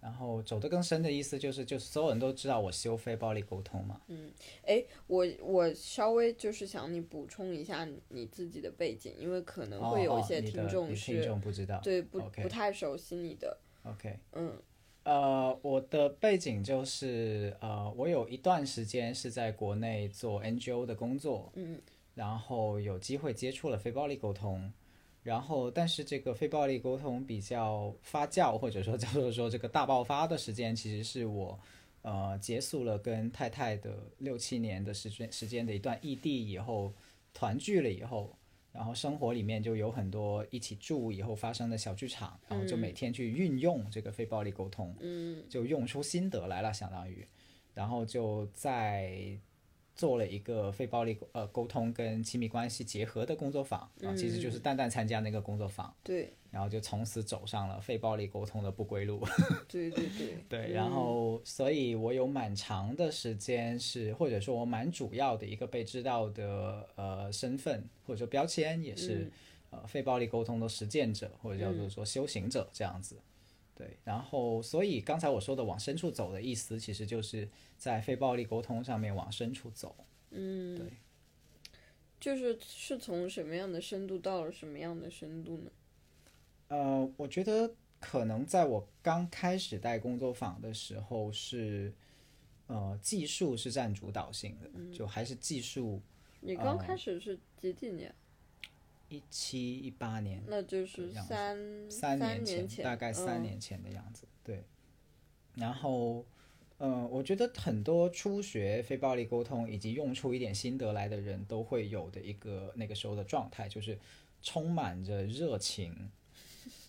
[0.02, 4.00] 然后走得更深的意思就是，就所有人都知道我修非暴力沟通嘛。
[4.08, 4.28] 嗯
[4.66, 11.78] 哎，我我稍微就是想你补充一下你自己的背景，因为可能会有一些听众你是、听众不知道。
[11.80, 14.60] 对不不太熟悉你的，OK，嗯
[15.04, 21.80] 呃，我的背景就是呃，我有一段时间是在国内做 NGO 的工作，嗯
[22.14, 24.72] 然后有机会接触了非暴力沟通，
[25.22, 31.58] 然后但是这个非暴力沟通比较发酵，或者说叫做说这个大爆发的时间，其实是我
[32.02, 36.92] 呃结束了跟太太的六七年的时间时间的一段异地以后，
[37.32, 38.36] 团聚了以后。
[38.74, 47.22] 然后生活里面就有很多一起住以后发生的小剧场，然后就每天去运用这个非暴力沟通，嗯就用出心得来了，相当于，
[47.74, 49.38] 然后就在
[49.94, 56.32] 做了一个非暴力呃沟通跟亲密关系结合的工作坊啊，其实就是蛋蛋参加那个工作坊，对。
[56.50, 59.26] 然后就从此走上了非暴力沟通的不归路。
[59.66, 60.36] 对 对对。
[60.50, 69.30] 对，然后所以我有蛮长的时间是，或者说我蛮主要的一个被知道的呃身份或者说标签，也是、
[69.70, 73.16] 呃非暴力沟通的实践者，或者叫做说修行者这样子。
[73.74, 79.96] 对，然后所以刚才我说的往深处走的意思，其实就是在非暴力沟通上面往深处走。
[80.30, 80.86] 嗯，对，
[82.20, 85.70] 就是是从什么样的深度到了什么样的深度呢？
[86.68, 91.92] 呃，我觉得可能在我刚开始带工作坊的时候是，
[92.66, 96.00] 呃，技术是占主导性的，就还是技术。
[96.40, 98.14] 你刚开始是几几年？
[99.12, 104.26] 一七一八年，那就是三三年年前，大概三嗯年前的样子。
[104.42, 104.64] 对，
[105.54, 106.24] 然后，
[106.78, 113.98] 呃，我觉得很多初学非暴力沟通以及用出一点心得来的人都会有的一个那个时候的状态，就是
[114.40, 116.10] 充满着热情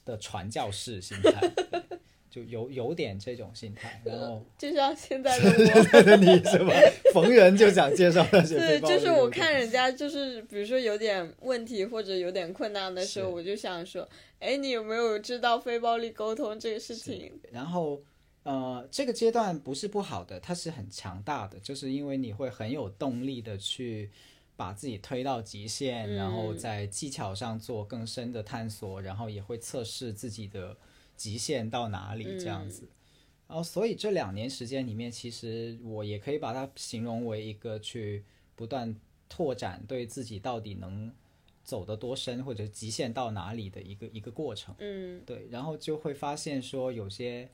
[0.05, 1.92] 的传教士心态，对
[2.33, 4.01] 就有有点这种心态。
[4.03, 6.73] 然后，就像现在的我，你是吧？
[7.13, 14.07] 逢人就想介绍那些 对，就是我看人家就是比如说有点问题或者有点困难的时候，我就想说，
[14.39, 17.31] 哎，你有没有知道非暴力沟通这个事情？
[17.51, 18.01] 然后，
[18.41, 24.09] 呃，这个阶段不是不好的，它是很强大的，就是因为你会很有动力的去
[24.55, 30.75] 把自己推到极限，然后嗯在技巧上做更深的探索，然后也会测试自己的
[31.15, 32.87] 极限到哪里这样子。
[33.47, 38.23] 然后，所以这两年时间里面，其实我也可以把它形容为一个去
[38.55, 38.95] 不断
[39.29, 41.11] 拓展对自己到底能
[41.63, 44.73] 走得多深，或者极限到哪里的一个一个过程。
[44.79, 45.21] 嗯。
[45.25, 47.47] 对，然后就会发现说有些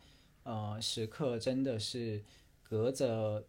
[0.43, 2.23] 呃时刻真的是
[2.63, 3.43] 隔着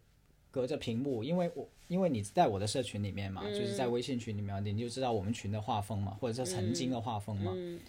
[0.49, 7.79] 隔着屏幕，因为我因为你在我的社群里面嘛，就是在微信群里面，你就知道我们群的画风嘛，或者是曾经的画风嘛，嗯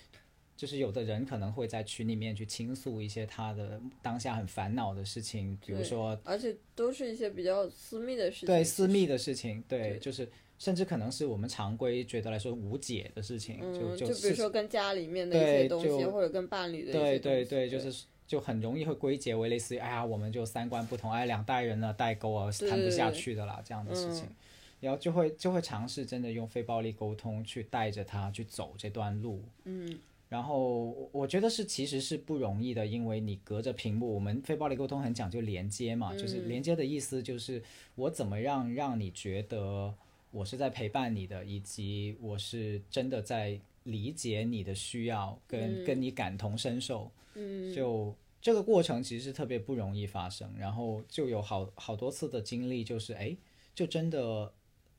[0.63, 8.47] 就是有的人可能会在群里面去倾诉一些他的当下很烦恼的事情，比如说而且都是一些比较私密的事情。
[8.47, 9.99] 对私密的事情，对，对。
[9.99, 10.29] 就是
[10.61, 24.37] 甚至可能是我们常规觉得来说无解的事情，嗯，就就比如说跟家里面的一些东西，或者跟伴侣的一些对东西对对，就是就很容易会归结为类似于，哎呀，我们就三观不同，哎，两代人的代沟啊，对谈不下去的啦，这样的事情嗯，
[24.83, 29.99] 然后就会就会尝试真的用非暴力沟通去带着他去走这段路，嗯
[30.33, 36.49] 然后我我觉得是其实是不容易的，因为你隔着屏幕，我们非暴力沟通很讲究连接嘛，就是嗯。
[36.49, 37.63] 连接的意思就是
[37.97, 39.95] 我怎么样让你觉得
[40.31, 53.37] 我是在陪伴你的，以及我是真的在理解你的需要，跟、跟你感同身受，嗯，就这个过程其实是特别不容易发生，然后就有好好多次的经历，就是哎，
[53.75, 54.51] 就真的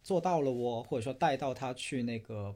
[0.03, 2.55] 做到了哦，或者说带到他去那个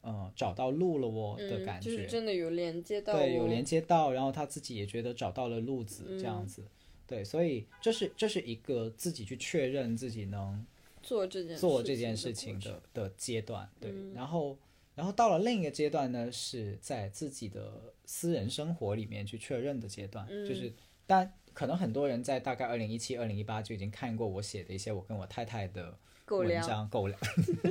[0.00, 6.62] 呃找到路了哦的嗯感觉，就是真的有连接到对，有连接到，然后他自己也觉得找到了路子，这样子。
[7.06, 10.66] 对，所以这是这是一个自己去确认自己能
[11.02, 13.66] 做这件做这件事事情的的的阶段。
[13.80, 14.58] 对，然后
[14.94, 20.70] 然后到了另一个阶段呢，是在自己的私人生活里面去确认的阶段，就是
[21.06, 25.94] 但可能很多人在大概二零一七、二零一八就已经看过我写的一些我跟我太太的文
[26.28, 26.66] 狗粮。
[26.66, 27.18] 章狗粮，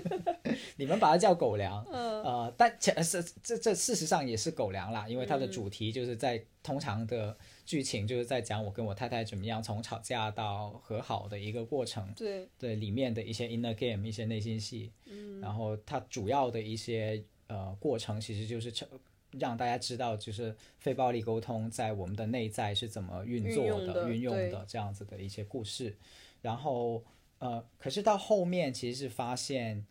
[0.75, 2.23] 你们把它叫狗粮，嗯。
[2.23, 18.87] 呃，但其是这这事实上也是狗粮啦，因为嗯它的主题就是在通常的剧情就是在讲我跟我太太怎么样从吵架到和好的一个过程，对，对里面的一些 inner game 一些内心戏，嗯，然后它主要的一些呃过程其实就是成
[19.31, 25.95] 让大家知道，就是非暴力沟通在我们的内在是怎么运作的运用的这样子的一些故事。
[26.41, 27.03] 然后
[27.39, 29.85] 呃，可是到后面其实是发现，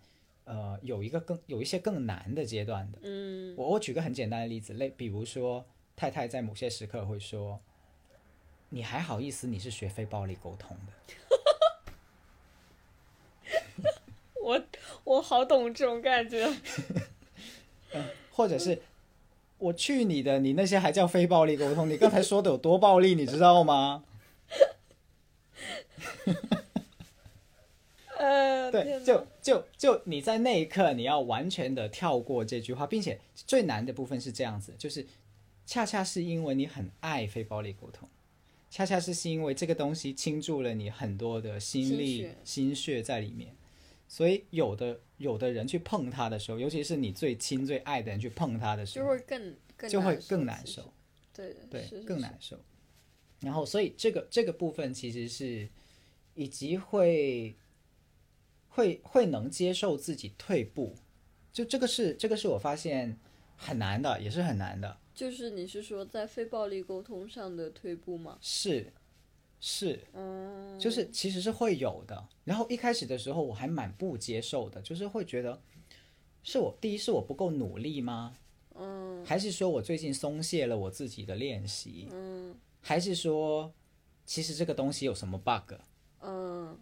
[0.45, 2.99] 呃，有一个更有一些更难的阶段的。
[3.03, 7.61] 嗯我我举个很简单的例子，类比如说太太在某些时刻会说
[8.71, 9.47] ：“你还好意思？
[9.47, 10.93] 你是学非暴力沟通的。
[14.43, 14.63] ”我
[15.05, 16.47] 我好懂这种感觉，
[18.31, 18.83] 或者是
[19.59, 21.89] 我去你的，你那些还叫非暴力沟通？
[21.89, 24.05] 你刚才说的有多暴力，你知道吗？
[28.27, 35.07] 呃，对，就就就你在那一刻，你要完全的跳过这句话，并且最难的部分是这样子，就是
[35.65, 38.09] 恰恰是因为你很爱非暴力沟通，
[38.71, 43.55] 恰恰是是因为这个东西倾注了你很多的心力、心血在里面，
[44.09, 50.93] 所以有的有的人去碰它的时候，尤其是你最亲最爱的人去碰它的时候，就会更更就会更难受。
[51.35, 52.59] 对对是，是是更难受。
[53.41, 55.69] 然后，所以这个这个部分其实是，
[56.35, 57.55] 以及会
[58.77, 60.95] 会会能接受自己退步，
[61.51, 63.19] 就这个是这个是我发现
[63.57, 68.37] 很难的，也是很难的，就是你是说在非暴力沟通上的退步吗？
[68.43, 68.93] 是
[69.61, 72.29] 是，嗯，就是其实是会有的。
[72.45, 75.59] 然后一开始的时候我还蛮不接受的，就是会觉得
[76.43, 78.37] 是我第一是我不够努力吗？
[78.75, 82.09] 嗯还是说我最近松懈了我自己的练习？
[82.13, 83.73] 嗯还是说
[84.27, 85.73] 其实这个东西有什么 bug？
[86.21, 86.79] 嗯，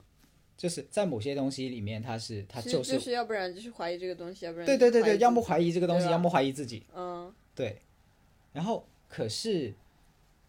[0.56, 7.80] 就是在某些东西里面，它是它就是就是要不然就是怀疑这个东西，要不然对对对对，要么怀疑这个东西，要么怀疑自己，嗯对。
[8.52, 9.74] 然后可是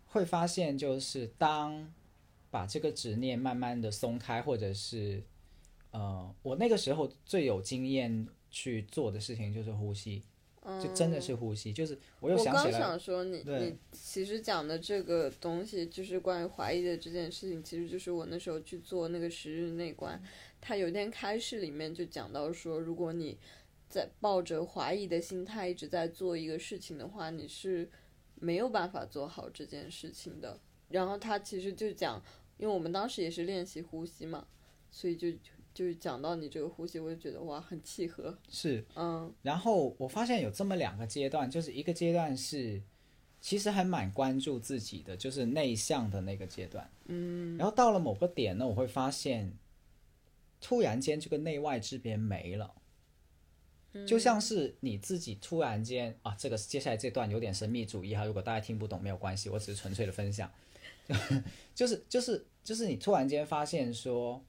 [0.08, 1.92] 会发现，就是当
[2.52, 5.24] 把这个执念慢慢的松开，或者是
[5.92, 10.22] 呃，我那个时候最有经验去做的事情就是呼吸，
[10.82, 20.20] 就真的是呼吸，就是我又想起来，想说你，你其实讲的这个东西，就是关于怀疑的这件事情，其实就是我那时候去做那个十日内观，
[20.60, 23.38] 他有一天开示里面就讲到说，如果你
[23.88, 27.88] 在抱着怀疑的心态一直在做一个事情的话，你是
[28.34, 30.60] 没有办法做好这件事情的。
[30.90, 32.22] 然后他其实就讲，
[32.58, 34.48] 因为我们当时也是练习呼吸嘛，
[34.90, 35.28] 所以就
[35.76, 38.36] 就是讲到你这个呼吸，我就觉得哇，很契合。
[38.50, 42.82] 是嗯然后我发现有这么两个阶段，就是一个阶段是
[43.42, 46.90] 其实还蛮关注自己的，就是内向的那个阶段。
[47.08, 49.54] 嗯然后到了某个点呢，我会发现，
[50.62, 52.74] 突然间这个内外之别没了。
[53.92, 60.50] 嗯就像是你自己突然间啊，这个接下来这段有点神秘主义哈，如果大家听不懂没有关系，我只是纯粹的分享，
[61.76, 64.44] 就是就是就是你突然间发现说，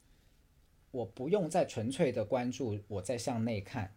[0.96, 3.94] 我不用再纯粹的关注我在向内看，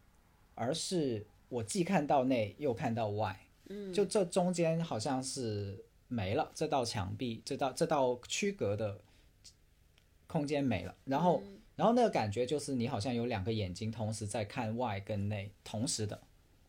[0.55, 8.99] 而是我既看到内又看到外，嗯，就这中间好像是没了，这道墙壁，这道这道区隔的
[10.27, 11.55] 空间没了，然后、嗯。
[11.79, 16.21] 然后那个感觉就是你好像有两个眼睛同时在看外跟内，同时的，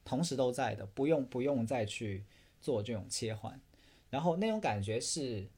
[0.05, 2.23] 同时都在的，不用不用再去
[2.61, 3.61] 做这种切换，
[4.09, 5.49] 然后那种感觉是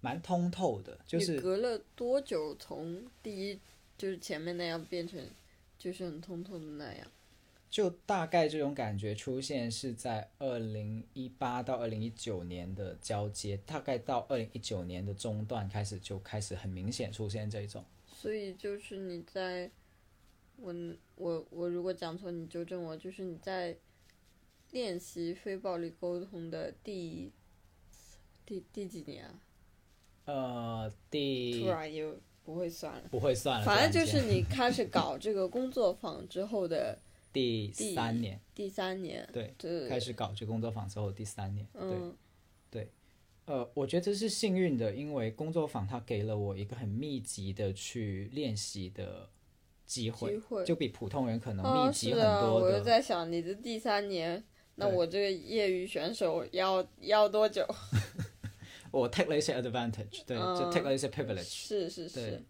[0.00, 3.58] 蛮通透的，就是隔了多久从第一
[3.96, 5.28] 就是前面那样变成
[5.78, 7.06] 就是很通透的那样？
[7.68, 17.84] 就大概这种感觉出现是在二零一八到二零一九年的交接，大概到二零一九年的中段开始就开始很明显出现这种。
[18.06, 19.70] 所以就是你在，
[20.56, 20.74] 我
[21.16, 23.76] 我我如果讲错你纠正我，就是你在
[24.70, 27.30] 练习非暴力沟通的第
[28.46, 29.40] 第第几年啊？
[30.24, 36.96] 呃，第突然又不会算了，不会算了，反正就是你开始搞这个工作坊之后的
[37.32, 41.90] 第 第三年，第三年，对，对，开始搞这工作坊之后第三年，对。
[42.70, 42.90] 对。
[43.46, 49.28] 呃，我觉得这是幸运的，因为工作坊它给了我一个很密集的去练习的
[49.86, 52.72] 机会，就比普通人可能哦，密集很是啊，我。
[52.72, 54.42] 就在想你的第三年，
[54.74, 57.64] 那我这个业余选手要要多久？
[59.00, 62.42] 我 take 了一些 advantage，对，就嗯 take 了一些 privilege，是是是，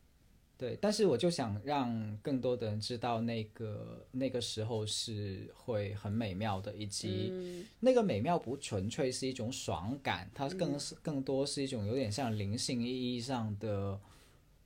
[0.57, 0.78] 对。
[0.80, 14.01] 但是我就想让更多的人知道，那个那个时候是会很美妙的，以及嗯那个美妙不纯粹是一种爽感，它更是更多是一种有点像灵性意义上的，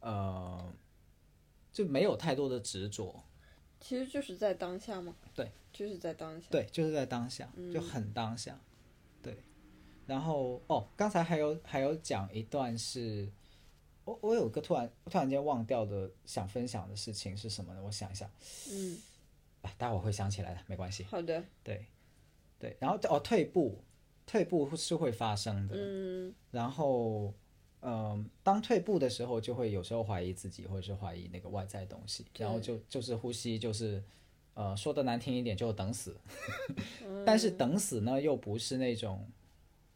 [0.00, 0.72] 呃，
[1.72, 3.24] 就没有太多的执着。
[3.80, 5.16] 其实就是在当下吗。
[5.34, 6.46] 对，就是在当下。
[6.50, 8.60] 对，就是在当下，嗯就很当下。
[10.10, 13.30] 对，然后哦，刚才还有还有讲一段是，
[14.04, 17.82] 我我有个突然突然间忘掉的想分享的事情是什么呢？
[17.84, 18.30] 我想一下，
[18.70, 18.98] 嗯，
[19.62, 21.04] 啊，待会儿会想起来的，没关系。
[21.04, 21.86] 好的，对，
[22.58, 23.78] 对，然后哦，退步，
[24.26, 25.76] 退步是会发生的。
[25.76, 27.32] 嗯然后，
[27.82, 34.02] 嗯、当退步的时候，就会有时候怀疑自己，或者是怀疑那个外在东西，然后就就是呼吸，就是
[34.54, 36.16] 呃，说的难听一点，就等死。
[37.24, 39.24] 但是等死呢，又不是那种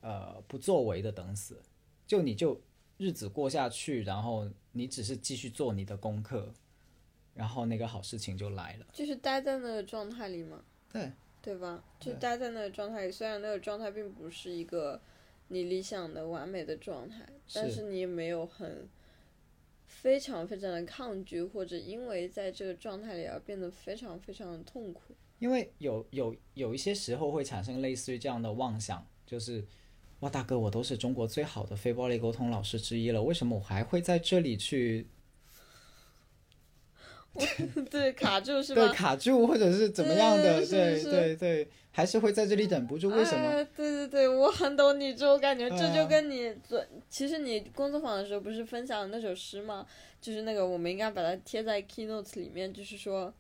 [0.05, 1.63] 呃不作为的等死，
[2.07, 2.61] 就你就
[2.99, 6.53] 日子过下去，然后你只是继续做你的功课，
[7.33, 8.87] 然后那个好事情就来了。
[8.93, 11.83] 就是待在那个状态里嘛，对，对吧？
[11.99, 15.01] 就待在那个状态里，虽然那个状态并不是一个
[15.49, 18.87] 你理想的完美的状态，但是是你也没有很
[19.87, 25.17] 非常非常的抗拒，或者因为在这个状态里而变得非常非常的痛苦。
[25.39, 29.65] 因为有有有一些时候会产生类似于这样的妄想，就是
[30.25, 35.07] 哇，大哥，我都是中国最好的非暴力沟通老师之一了，为什么我还会在这里去
[37.91, 38.95] 对，卡住是吧对吧？
[38.95, 40.65] 卡住，或者是怎么样的？
[40.65, 43.11] 对对对对，还是会在这里忍不住？
[43.11, 43.47] 为什么？
[43.51, 43.63] 哎？
[43.77, 49.87] 对对对，我很懂你这种感觉，这就嗯跟你昨，其实你工作坊的时候不是分享那首诗吗？
[50.23, 53.31] 就是那个，我们应该把它贴在 keynotes 里面，就是说，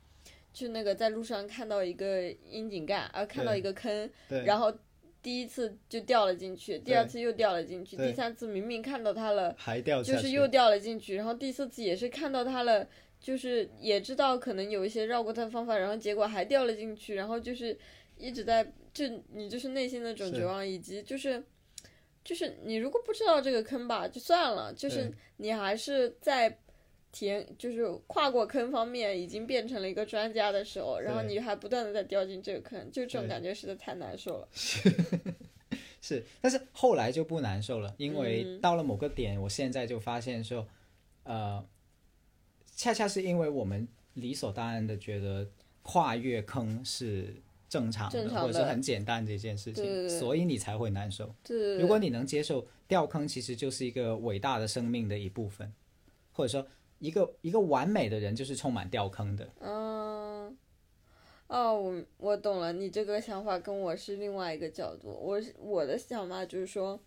[0.53, 4.70] 就那个在路上看到一个窨井盖，啊，看到一个坑，对，然后
[5.25, 12.87] 第一次就掉了进去，第二次又掉了进去，第三次明明看到他了，还掉，就是又掉了进去，然后第四次也是看到他了，
[13.18, 17.75] 就是也知道可能有一些绕过他的方法，然后结果还掉了进去，然后就是
[18.18, 21.43] 一直在就你就是内心那种绝望，以及就是
[22.22, 26.59] 就是你如果不知道这个坑吧，就算了，就是你还是在。
[27.15, 34.49] 填就是跨过坑方面已经变成了一个专家的时候，然后你还不断的在掉进这个坑，就这种感觉实在太难受了。
[36.03, 40.67] 是，但是后来就不难受了，因为嗯到了某个点，我现在就发现说，
[41.23, 41.65] 呃，
[42.75, 45.49] 恰恰是因为我们理所当然的觉得
[45.83, 47.35] 跨越坑是
[47.69, 51.35] 正常的，或者是很简单的一件事情，对对对所以你才会难受。
[51.43, 55.73] 对，如果你能接受掉坑，其实就是一个伟大的生命的一部分，
[56.33, 56.69] 或者说
[57.05, 59.46] 一个一个完美的人就是充满掉坑的。
[59.61, 60.57] 嗯，
[61.48, 65.09] 哦，我我懂了，你这个想法跟我是另外一个角度。
[65.09, 66.98] 我我的想法就是说，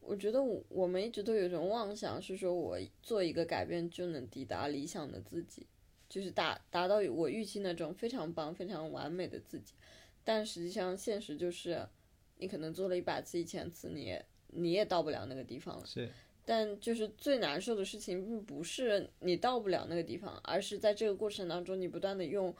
[0.00, 5.66] 我觉得我我们一直都有一种妄想，是说我做一个改变就能抵达理想的自己，
[6.06, 9.72] 就是达达到我预期那种非常棒、非常完美的自己。
[10.22, 11.88] 但实际上，现实就是，
[12.36, 15.86] 你可能做了一百次、一千次，你也你也到不了那个地方了。
[15.86, 16.10] 是
[16.44, 22.54] 但就是最难受的事情，并不是你到不了那个地方，而是在这个过程当中，你不断的用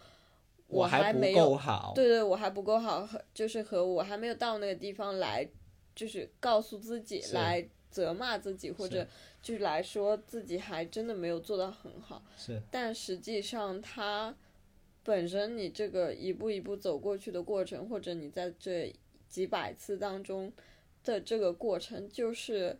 [0.68, 1.54] 我还没有
[1.94, 5.46] 对对，我还不够好，和就是和我还没有到那个地方来，
[5.94, 9.06] 就是告诉自己来责骂自己，或者
[9.42, 12.22] 就是来说自己还真的没有做到很好。
[12.36, 14.34] 是但实际上，它
[15.02, 18.90] 本身你这个一步一步走过去的过程，或者你在这
[19.28, 20.50] 几百次当中
[21.04, 22.78] 的这个过程，就是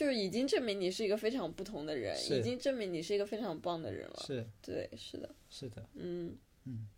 [0.00, 4.24] 就是已经证明你是一个非常不同的人，已经证明你是一个非常棒的人了。
[4.26, 6.34] 是对，是的，是的，嗯
[6.64, 6.88] 嗯。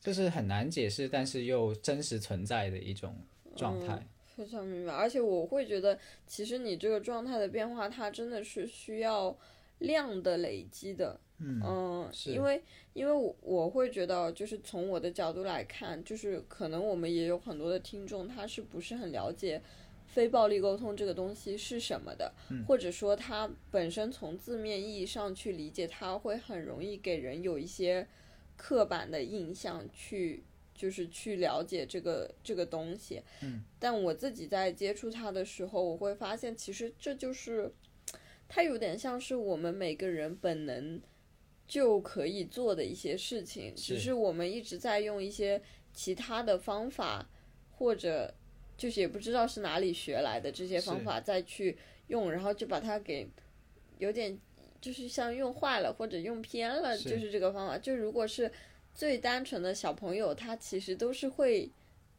[0.00, 3.14] 就是很难解释，但是又真实存在的一种
[3.54, 4.08] 状态。
[4.34, 9.36] 非常明白，而且我会觉得，其实你这个状态的变化，它真的是需要
[9.80, 11.20] 量的累积的。
[11.42, 12.62] 嗯是因为
[12.94, 19.60] 因为我我会觉得，就是从我的角度来看，就是可能我们也有很多的听众，他是不是很了解
[20.12, 22.32] 非暴力沟通这个东西是什么的，
[22.66, 28.06] 或者说它本身从字面意义上去理解，它会很容易给人有一些
[28.56, 30.44] 刻板的印象去。
[30.72, 37.70] 就是去了解这个这个东西，嗯，但我自己在接触它的时候，我会发现，其实这就是，
[38.48, 40.98] 它有点像是我们每个人本能
[41.68, 44.04] 就可以做的一些事情，只是。
[44.04, 45.60] 是我们一直在用一些
[45.92, 47.28] 其他的方法，
[47.72, 48.32] 或者
[48.80, 51.76] 就是也不知道是哪里学来的这些方法再去
[52.06, 53.28] 用，然后就把它给
[53.98, 54.38] 有点
[54.80, 57.76] 就是像用坏了或者用偏了，是就是这个方法。
[57.76, 58.50] 就如果是
[58.94, 61.70] 最单纯的小朋友，他其实都是会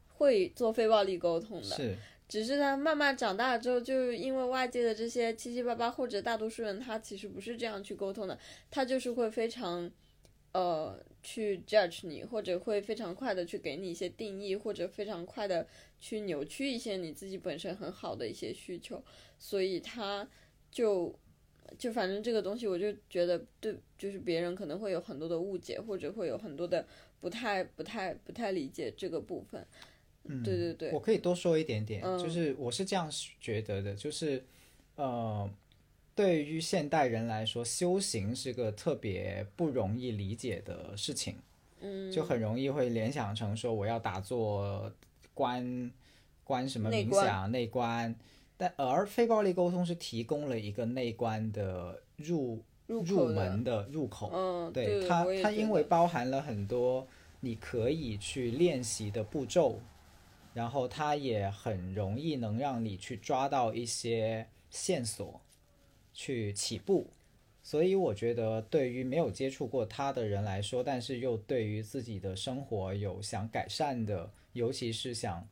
[0.06, 1.96] 会做非暴力沟通的，是
[2.28, 8.38] 只是他慢慢长大了之后，就因为外界的这些七七八八，或者大多数人他其实不是这样去沟通的，
[8.70, 9.90] 他就是会非常
[10.52, 15.66] 呃去 judge 你，或者会非常快的去给你一些定义，或者非常快的
[16.00, 19.02] 去扭曲一些你自己本身很好的一些需求，
[19.38, 20.28] 所以他
[20.70, 21.14] 就
[21.78, 26.86] 就反正这个东西，我就觉得对，就是别人可能会有很多的误解，或者会有很多的
[27.20, 29.64] 不太不太不太理解这个部分。
[30.24, 30.92] 嗯，对对对。
[30.92, 32.18] 我，可以多说一点点，嗯。
[32.18, 33.10] 就是我是这样
[33.40, 34.44] 觉得的，就是
[34.96, 35.48] 呃，
[36.14, 41.36] 对于现代人来说，修行是个特别不容易理解的事情，
[41.80, 44.92] 嗯，就很容易会联想成说我要打坐
[45.32, 45.90] 观
[46.44, 48.14] 观什么冥想内观，
[48.56, 57.06] 但而非暴力沟通是提供了一个内观的入入门的入口，嗯，对对它它因为包含了很多
[57.40, 59.80] 你可以去练习的步骤，
[60.52, 65.40] 然后它也很容易能让你去抓到一些线索，
[66.12, 67.08] 去起步。
[67.64, 75.48] 所以我觉得，对于没有接触过它的人来说，但是又对于自己的生活有想改善的，尤其是想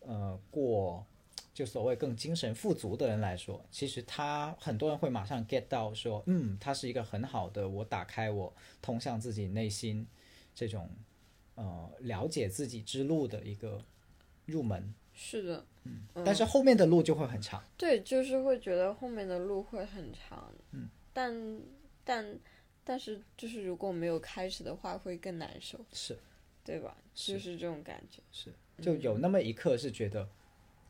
[0.00, 1.06] 呃过
[1.54, 10.06] 就所谓更精神富足的人来说，其实他很多人会马上 get 到说，嗯，它是一个很好的我打开我通向自己内心
[10.54, 10.90] 这种
[11.54, 13.82] 呃了解自己之路的一个
[14.44, 15.64] 入门，是的，
[16.24, 17.62] 但是后面的路就会很长。
[17.76, 21.60] 对，就是会觉得后面的路会很长，嗯，但
[22.04, 22.38] 但
[22.84, 26.18] 但是就是如果没有开始的话，会更难受，是
[26.64, 26.96] 对吧？
[27.14, 28.20] 就是这种感觉。
[28.32, 28.52] 是，
[28.82, 30.28] 就有那么一刻是觉得。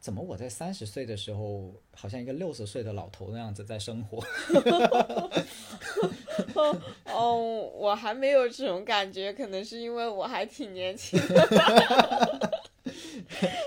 [0.01, 4.17] 怎么我在三十岁的时候，好像一个六十岁的老头那样子在生活？
[7.05, 7.37] 哦，
[7.75, 12.49] 我还没有这种感觉，可能是因为我还挺年轻的。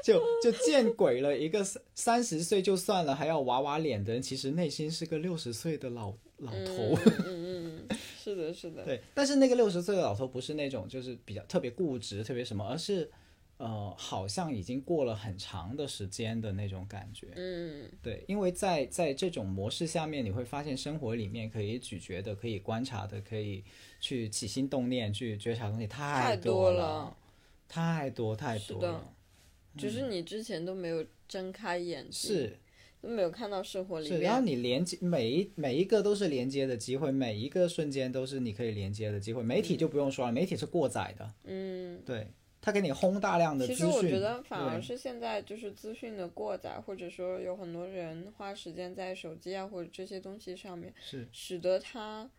[0.03, 1.37] 就就见鬼了！
[1.37, 6.97] 一个三三十岁就算了，还要娃娃脸的人，其实内心是个六十岁的老老头。
[7.25, 8.83] 嗯嗯嗯，是的，是的。
[8.83, 13.09] 对，但是那个六十岁的老头不是那种就是比较特别固执、特别什么，而是
[13.57, 17.27] 呃，好像已经过了很长的时间的那种感觉。
[17.35, 23.63] 嗯，对，因为在在这种模式下面，你会发现生活里面可以咀嚼的、可以观察的、可以
[24.01, 27.15] 去起心动念、去觉察的东西太多多了，
[27.69, 29.13] 太多太多了。
[29.77, 32.57] 只是你之前都没有睁开眼睛，是，
[33.01, 34.41] 都没有看到生活里是，然后。
[34.41, 39.41] 你连接每一每一个都是连接的机会，每一个瞬间都是你可以连接的机会。
[39.41, 42.27] 媒体就不用说了，媒体是过载的，嗯，对，
[42.61, 43.85] 他给你轰大量的资讯。
[43.85, 51.27] 其实我觉得反而是现在就是资讯的过载，或者说有很多人花时间在手机啊或者这些东西上面，是。
[51.31, 52.29] 使得他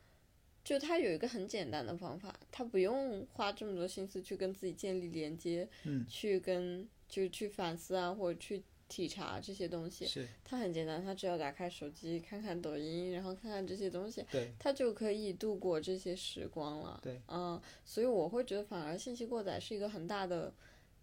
[0.62, 10.04] 就他有一个很简单的方法，他不用花这么多心思去跟自己建立连接，嗯，去跟就去反思啊或者去体察这些东西。
[10.04, 16.98] 是，他很简单，他只要打开手机看看抖音，然后看看这些东西，对，他就可以度过这些时光了。
[17.02, 20.52] 对，嗯，所以我会觉得反而信息过载是一个很大的，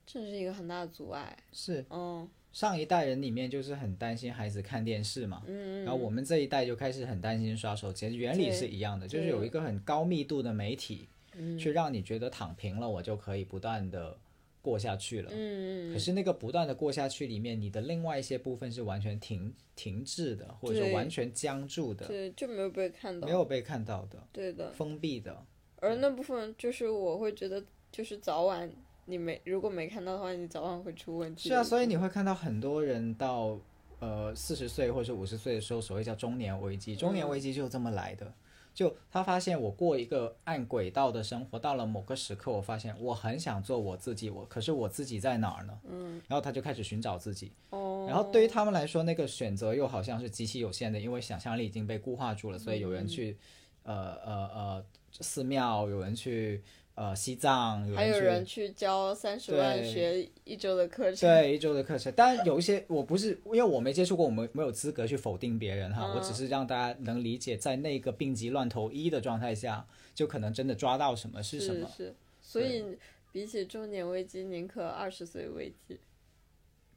[0.06, 1.38] 这是一个很大的阻碍。
[1.54, 14.18] 是，嗯上一代人里面就是很担心孩子看电视嘛，嗯，然后我们这一代就开始很担心刷手机，原理是一样的，就是有一个很高密度的媒体，嗯去让你觉得躺平了，我就可以不断的
[14.62, 15.32] 过下去了。
[15.34, 25.46] 嗯，可是那个不断的过下去里面，你的另外一些部分是完全停停滞的，或者说完全僵住的，对就没有被看到，没有被看到的，对的，封闭的。
[25.78, 28.72] 而那部分就是我会觉得，就是早晚
[29.06, 31.50] 你没如果没看到的话，你早晚会出问题。
[31.50, 33.60] 是啊，所以你会看到很多人到
[34.00, 36.96] 呃四十岁或者五十岁的时候，所谓叫中年危机。
[36.96, 38.32] 中年危机就这么来的，
[38.74, 45.80] 就他发现我过一个按轨道的生活，到了某个时刻，我发现我很想做我自己，我可是我自己在哪儿呢？
[45.90, 47.52] 嗯，然后他就开始寻找自己。
[47.72, 53.38] 哦，然后对于他们来说，那个选择又好像是极其有限的，因为想象力已经被固化住了，所以有人去，
[53.84, 54.86] 呃呃呃
[55.20, 56.64] 寺庙，有人去
[56.96, 71.90] 呃西藏，有还有人去交三十万学一周的课程，对一周的课程，当然有一些我不是因为我没接触过，我们没有资格去否定别人哈，嗯我只是让大家能理解，在那个病急乱投医的状态下，就可能真的抓到什么是什么。
[71.96, 72.84] 是，所以
[73.32, 75.98] 比起中年危机，宁可二十岁危机，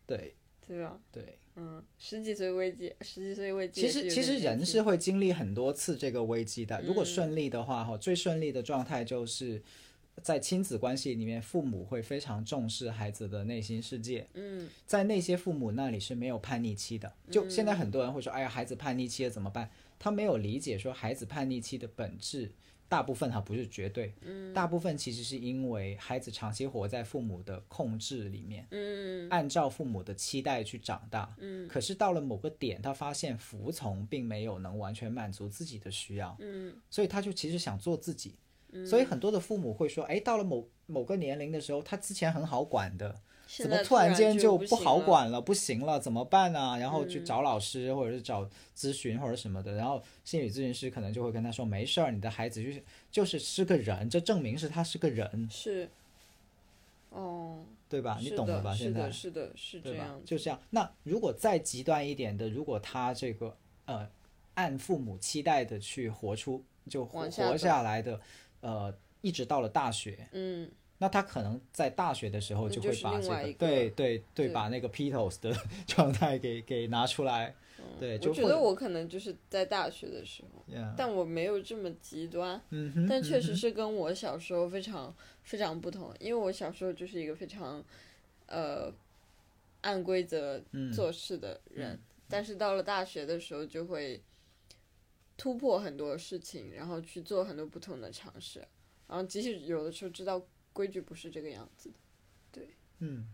[0.06, 0.34] 对
[0.66, 0.98] 对吧？
[1.12, 6.82] 对，嗯，十几岁危机，十几岁危机其实其实人是会经历很多次这个危机的。
[6.82, 9.62] 如果嗯顺利的话哈，最顺利的状态就是
[10.22, 14.26] 在亲子关系里面，父母会非常重视孩子的内心世界。
[14.34, 17.12] 嗯在那些父母那里是没有叛逆期的。
[17.30, 19.70] 就现在很多人会说，哎呀，孩子叛逆期了怎么办？
[19.98, 22.52] 他没有理解说孩子叛逆期的本质，
[22.88, 24.14] 大部分哈不是绝对，
[24.54, 31.34] 大部分其实是因为孩子长期活在父母的控制里面，嗯按照父母的期待去长大。
[31.38, 38.34] 嗯可是到了某个点，他发现服从并没有能完全满足自己的需要，嗯所以他就其实想做自己。
[38.86, 43.14] 所以很多的父母会说，哎，到了某某个年龄的时候，他之前很好管的，
[43.46, 44.98] 怎么突然间就不好？
[44.98, 46.76] 管了，不行了，怎么办呢？
[46.80, 55.88] 然后去嗯找老师或者是找咨询或者什么的，然后心理咨询师可能就会跟他说，没事儿，你的孩子就是就是是个人，这证明是他是个人，是，
[57.10, 58.18] 哦，对吧？
[58.20, 58.74] 你懂了吧？
[58.74, 60.20] 现在的，是的，是这样？
[60.24, 60.60] 就这样。
[60.70, 64.08] 那如果再极端一点的，如果他这个呃
[64.54, 68.20] 按父母期待的去活出就活下来的，
[68.64, 74.48] 呃，一直到了大学，嗯，那他可能在大学的时候就会把这个对对对，对。
[74.48, 75.54] 把那个 Beatles 的
[75.86, 77.54] 状态给给拿出来，
[78.00, 80.64] 对，就我觉得我可能就是在大学的时候
[80.96, 87.84] 但我没有这么极端，嗯哼，但确实是跟我小时候非常非常不同，因为我小时候就是一个非常
[88.46, 88.90] 呃
[89.82, 90.90] 按规则嗯。
[90.90, 91.98] 做事的人，
[92.30, 94.22] 但是到了大学的时候就会
[95.36, 98.60] 突破很多事情，然后去做很多不同的尝试，
[99.08, 100.40] 然后即使有的时候知道
[100.72, 101.94] 规矩不是这个样子的，
[102.52, 102.68] 对
[103.00, 103.28] 嗯，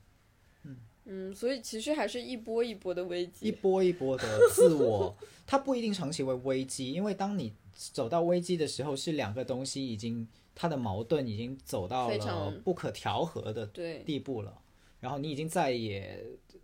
[0.65, 0.77] 嗯。
[1.07, 14.61] 嗯，所以其实还是一波一波的危机一，波一波的自我，它不一定长期为危机，因为当你走到危机的时候，是两个东西已经它的矛盾已经走到了不可调和的对，地步了，
[15.01, 16.23] 然后你已经再也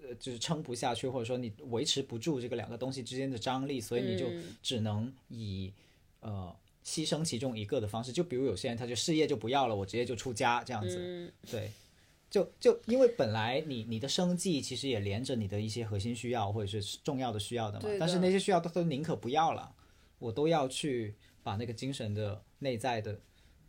[0.09, 5.73] 呃就是撑不下去，或者说你维持不住这个两个东西之间的张力，所以你就嗯只能以
[6.21, 6.55] 呃
[6.85, 11.71] 牺牲其中一个的方式，就比如有些人他就事业就不要了，我直接就出家这样子，嗯，对。
[12.29, 19.73] 就就因为本来你你的生计其实也连着你的一些核心需要或者是重要的需要的嘛，的但是那些需要都都宁可不要了，
[20.19, 23.19] 我都要去把那个精神的内在的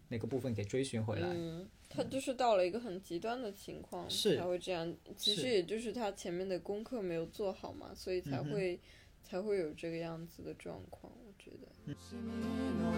[0.10, 1.30] 那个部分给追寻回来。
[1.30, 4.95] 嗯，他就是到了一个很极端的情况，是才会这样。
[5.17, 8.81] 其是实也就是他前面的功课没有做好嘛，所以嗯才会、
[9.23, 11.13] 才会有这个样子的状况。
[11.27, 11.67] 我觉得，
[12.79, 12.93] の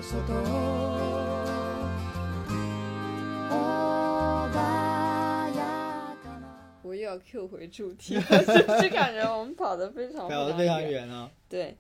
[4.53, 4.59] 外
[5.51, 5.59] 穏や
[6.23, 6.45] かな
[6.83, 10.91] 我又要 Q 回主题了， 是不是感觉我们跑得非常 表得非常远？
[10.91, 11.77] 远啊，对，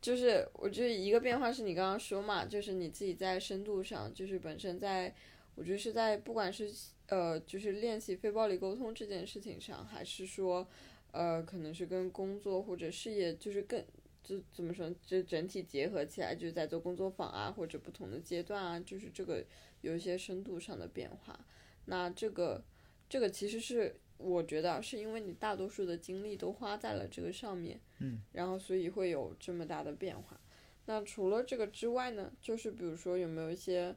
[0.00, 5.14] 就是我觉得一个变化是你刚刚说嘛，就是你自己在深度上，就是本身在，
[5.59, 6.71] 我觉得是在不管是
[7.07, 10.65] 呃，就是练习非暴力沟通这件事情上，还是说
[11.11, 13.83] 呃，可能是跟工作或者事业，就是更
[14.23, 19.43] 就怎么说，就整体结合起来，就是在做工作坊啊，或者不同的阶段啊，就是这个
[19.81, 21.37] 有一些深度上的变化。
[21.85, 22.63] 那这个
[23.09, 30.39] 这个其实是我觉得啊是因为你大多数的精力都花在了这个上面，嗯，然后所以会有这么大的变化。
[30.85, 33.93] 那除了这个之外呢，就是比如说有没有一些，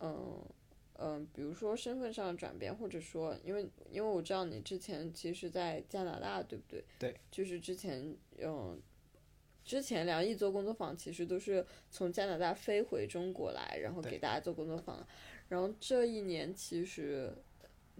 [0.00, 0.40] 嗯
[0.98, 6.84] 嗯，比如说身份上的转变，或者说因为因为我知道你之前其实在加拿大，对不对？
[6.98, 8.80] 对，就是之前嗯。
[9.64, 15.06] 之前梁毅做工作坊，其实都是从加拿大飞回中国来，然后给大家做工作坊。
[15.48, 17.32] 然后这一年其实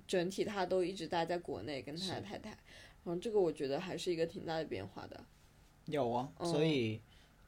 [0.05, 2.51] 整体他都一直待在国内，跟他的太太
[3.05, 5.25] 然后，这个我觉得还是一个挺大的变化的。
[5.87, 7.01] 有啊，嗯所以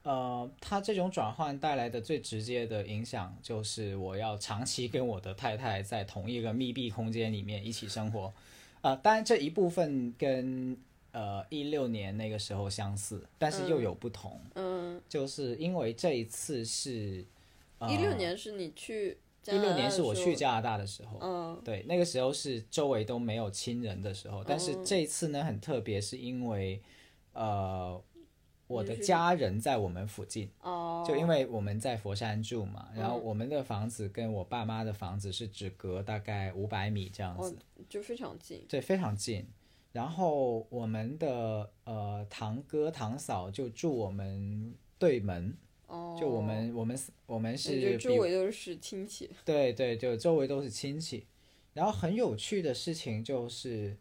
[0.04, 8.32] 呃，它这种转换带来的最直接的影响就是我要长期跟我的太太在同一个密闭空间里面一起生活。
[8.82, 10.76] 呃，当然这一部分跟
[11.12, 17.24] 呃一六年那个时候相似，但是又有不同，嗯，就是因为这一次是
[17.78, 21.58] 呃一六年是你去加一六年是我去加拿大的时候，嗯。
[21.64, 24.84] 对，那个时候是周围都没有亲人的时候，但是嗯。
[24.84, 26.78] 这一次呢很特别，是因为
[27.32, 27.98] 呃
[28.74, 37.56] 我的家人在我们附近，哦，就因为我们在佛山住嘛，然后嗯我们的房子跟我爸妈的房子是只隔大概五百米这样哦子，
[37.88, 38.64] 就非常近。
[38.68, 39.46] 对，非常近。
[39.92, 45.56] 然后我们的呃堂哥堂嫂就住我们对门，
[45.86, 49.30] 哦，就我们我们我们是周围都是亲戚。
[49.44, 51.26] 对对，就周围都是亲戚。
[51.74, 53.96] 然后很有趣的事情就是，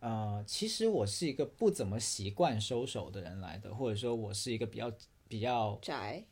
[0.00, 4.92] 呃，其实我是一个不怎么习惯收手的人来的，或者说我是一个比较
[5.26, 6.24] 比较宅，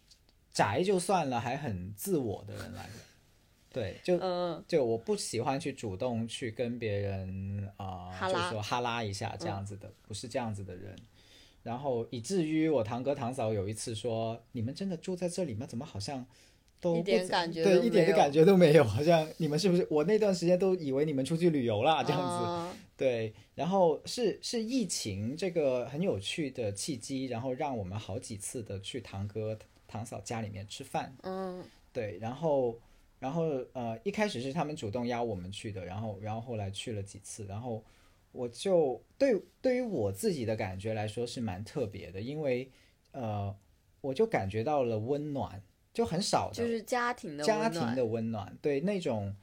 [0.53, 2.93] 宅就算了，还很自我的人来的。
[3.73, 10.95] 对，就嗯就我不喜欢去主动去跟别人啊、呃，就是说哈拉一下这样子的，不是这样子的人。
[11.65, 15.67] 然后以至于我堂哥堂嫂有一次说：“你们真的住在这里吗？
[15.67, 16.25] 怎么好像
[16.79, 19.85] 都一点感觉对，一点的感觉都没有，好像你们是不是？
[19.91, 22.45] 我那段时间都以为你们出去旅游了，这样子。
[22.45, 31.13] 啊对，然后是是疫情这个很有趣的契机，然后让我们好几次的去堂哥堂嫂家里面吃饭。
[31.23, 32.79] 嗯对，然后
[33.19, 33.43] 然后
[33.73, 37.83] 呃，一开始是他们主动邀我们去的，然后然后后来去了几次，然后
[38.31, 42.71] 我就对对于我自己的感觉来说是蛮特别的，因为
[43.11, 43.53] 呃，
[44.01, 45.61] 我就感觉到了温暖，
[45.93, 49.35] 就很少的就是家庭的温暖家庭的温暖，对那种。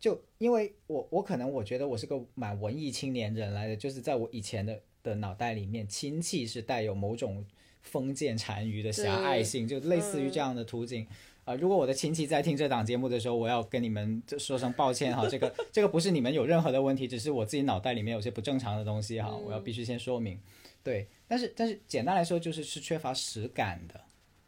[0.00, 7.44] 就因为我我可能我觉得我是个蛮文艺青年人来的，就是在我以前的的脑袋里面，亲戚是带有某种
[7.82, 11.06] 封建单于的狭隘性，就类似于这样的途径。
[11.44, 20.38] 啊、如果我的亲戚在听这档节目的时候，我要跟你们就说声抱歉哈，这个这个不是你们有任何的问题，只是我自己脑袋里面有些不正常的东西哈，我要必须先说明。
[20.82, 24.00] 对，但是但是简单来说就是是缺乏实感的，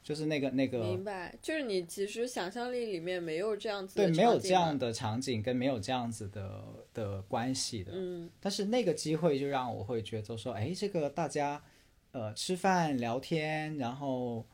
[0.02, 7.92] 就是那个那个明白，就是你其实想象力里面没有这样子对，没有这样的场景跟没有这样子的的关系的。
[7.94, 11.62] 嗯但是那个机会就让我会觉得说，哎，这个大家
[12.10, 14.44] 呃吃饭聊天，然后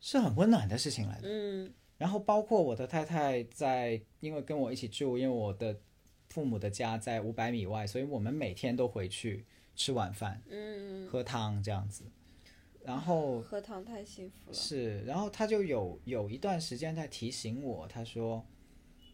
[0.00, 1.28] 是很温暖的事情来的。
[1.28, 5.76] 嗯然后包括我的太太在，因为跟我一起住，因为我的
[6.28, 9.44] 父母的家在五百米外，所以我们每天都回去
[9.76, 12.04] 吃晚饭、嗯，喝汤这样子。
[12.84, 14.54] 然后荷塘太幸福了。
[14.54, 18.44] 是，然后他就有有一段时间在提醒我，他说，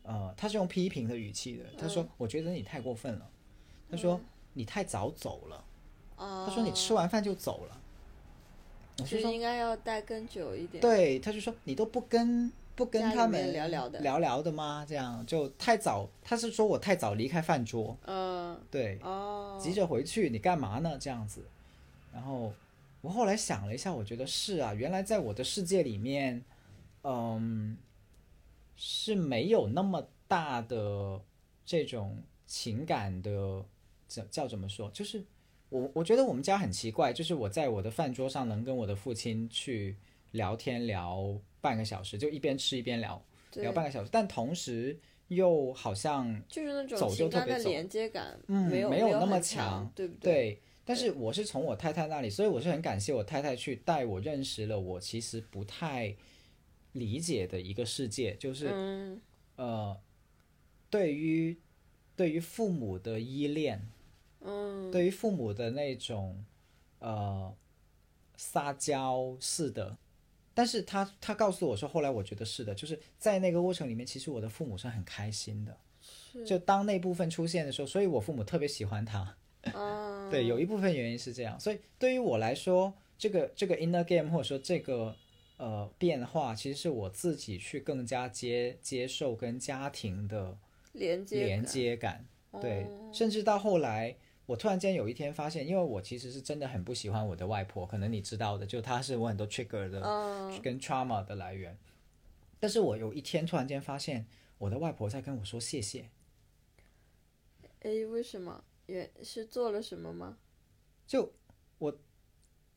[0.02, 3.30] 呃，他是用批评的语气的，他嗯说，我觉得你太过分了，
[3.90, 4.20] 他说
[4.54, 5.64] 你太早走了，
[6.16, 7.80] 啊，他说你吃完饭就走了，
[8.98, 10.80] 我就是就说应该要待更久一点。
[10.80, 14.84] 对，他就说你都不跟不跟他们聊聊的聊聊的吗？
[14.88, 20.98] 这样就太早，他是说我太早离开饭桌，嗯对，哦，急着回去，你干嘛呢？
[20.98, 21.44] 这样子，
[22.12, 22.52] 然后
[23.00, 26.44] 我后来想了一下，我觉得是啊，原来在我的世界里面，
[27.02, 27.76] 嗯，
[28.76, 31.20] 是没有那么大的
[31.64, 33.64] 这种情感的，
[34.06, 34.90] 叫叫怎么说？
[34.90, 35.24] 就是
[35.70, 39.96] 我我觉得我们家很奇怪，就是我在我的饭桌上能跟我的父亲去
[40.32, 44.98] 聊天聊半个小时，就一边吃一边聊对聊半个小时，但同时
[45.28, 50.14] 又好像就是那种走就特别走连接感，嗯没有没有那么强对不？
[50.18, 56.16] 对，但是我是从我太太那里，所以我是很感谢我太太去带我认识了我其实不太
[56.92, 59.20] 理解的一个世界，就是、嗯
[59.56, 60.00] 呃，
[60.88, 61.56] 对于
[62.16, 63.88] 对于父母的依恋，
[64.40, 66.44] 嗯，对于父母的那种
[66.98, 67.54] 呃
[68.36, 69.96] 撒娇似的。
[70.52, 75.76] 但是他他告诉我说，后来我觉得是的，就是在那个过程里面，其实我的父母是很开心的。
[76.44, 79.36] 就当那部分出现的时候，所以我父母特别喜欢他。
[80.30, 85.14] 啊，对，有一部分原因是这样，所以对于我来说，这个这个 inner game 或者说这个
[85.56, 90.56] 呃变化，其实是我自己去更加接接受跟家庭的
[90.92, 92.26] 连接连感接感，
[92.60, 93.10] 对，哦。
[93.12, 94.16] 甚至到后来，
[94.46, 100.60] 我突然间有一天发现，因为我其实是真的很不喜欢我的外婆，可能你知道的，就她是我很多 trigger 的、嗯。
[100.62, 101.76] 跟 trauma 的来源，
[102.58, 104.26] 但是我有一天突然间发现，
[104.58, 106.06] 我的外婆在跟我说谢谢。
[107.80, 108.62] 诶，为什么？
[108.90, 110.36] 原是做了什么吗？
[111.06, 111.32] 就
[111.78, 111.96] 我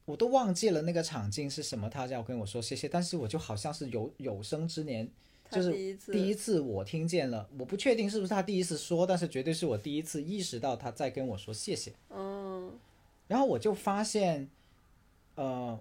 [0.05, 5.09] 我都忘记了那个场景是什么，他要跟我说谢谢，但是我就好像是有有生之年，
[5.49, 11.93] 就是第一次第一次我听见了，我不确定是不是他第一次说，但是绝对是我第一次意识到他在跟我说谢谢。
[12.09, 12.71] 嗯
[13.27, 14.49] 然后我就发现，
[15.35, 15.79] 呃，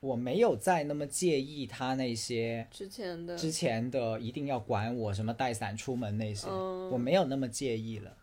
[0.00, 8.16] 我没有再那么介意他那些之前的之前的一定要管我什么带伞出门那些，嗯我没有那么介意了，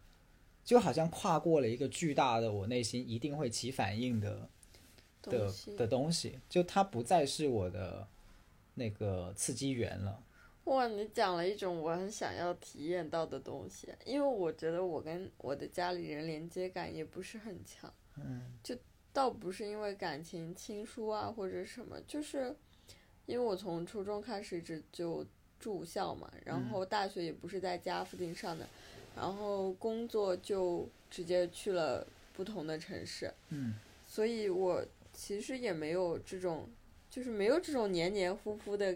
[0.67, 4.49] 就好像跨过了一个巨大的我内心一定会起反应的
[5.21, 8.05] 的东的东西，就它不再是我的
[8.73, 10.21] 那个刺激源了。
[10.65, 18.75] 哇，你讲了一种我很想要体验到的东西，因为我觉得我跟我的家里人连接感也不是很强，嗯，就
[19.13, 22.53] 倒不是因为感情亲疏啊或者什么，就是
[23.25, 25.25] 因为我从初中开始一直就
[25.57, 28.67] 住校嘛，然后大学也不是在家附近上的，
[29.17, 33.73] 然后工作就直接去了不同的城市，嗯，
[34.07, 36.69] 所以我其实也没有这种，
[37.09, 38.95] 就是没有这种黏黏糊糊的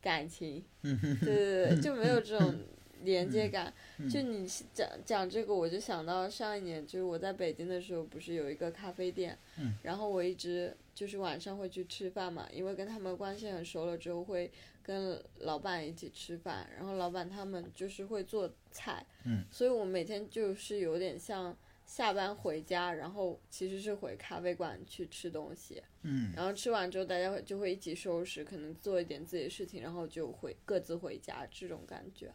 [0.00, 2.54] 感情， 对对对，就没有这种
[3.02, 3.72] 连接感。
[4.08, 9.36] 就你讲讲这个，我就想到上一年，就是我在北京的时候，不是有一个咖啡店，
[9.82, 14.50] 然后我一直就是晚上会去吃饭嘛，因为跟他们关系很熟了之后，会
[14.88, 26.32] 跟老板一起吃饭，然后老板他们就是会做菜，嗯，所以我每天就是有点像下班回家，然后其实是回咖啡馆去吃东西，嗯。
[26.34, 32.32] 然后吃完之后大家会就会一起收拾，可能做一点自己的事情，然后就回各自回家这种感觉。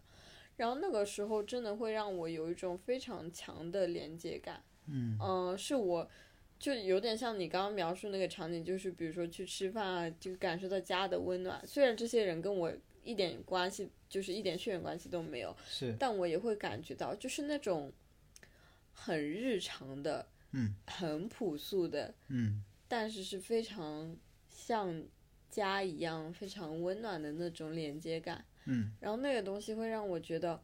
[0.55, 5.17] 然后那个时候真的会让我有一种非常强的连接感，嗯。
[5.19, 6.07] 嗯、是我
[6.64, 11.61] 就有点像你刚刚描述那个场景，就是比如说去吃饭啊，就感受到家的温暖。
[11.68, 12.72] 虽然这些人跟我
[13.03, 17.91] 一点关系，就是一点血缘关系都没有，是，但我也会感觉到，就是那种
[18.93, 24.16] 很日常的，嗯，很朴素的，嗯但是是非常
[24.49, 25.03] 像
[25.49, 28.45] 家一样非常温暖的那种连接感。
[28.64, 30.64] 嗯然后那个东西会让我觉得，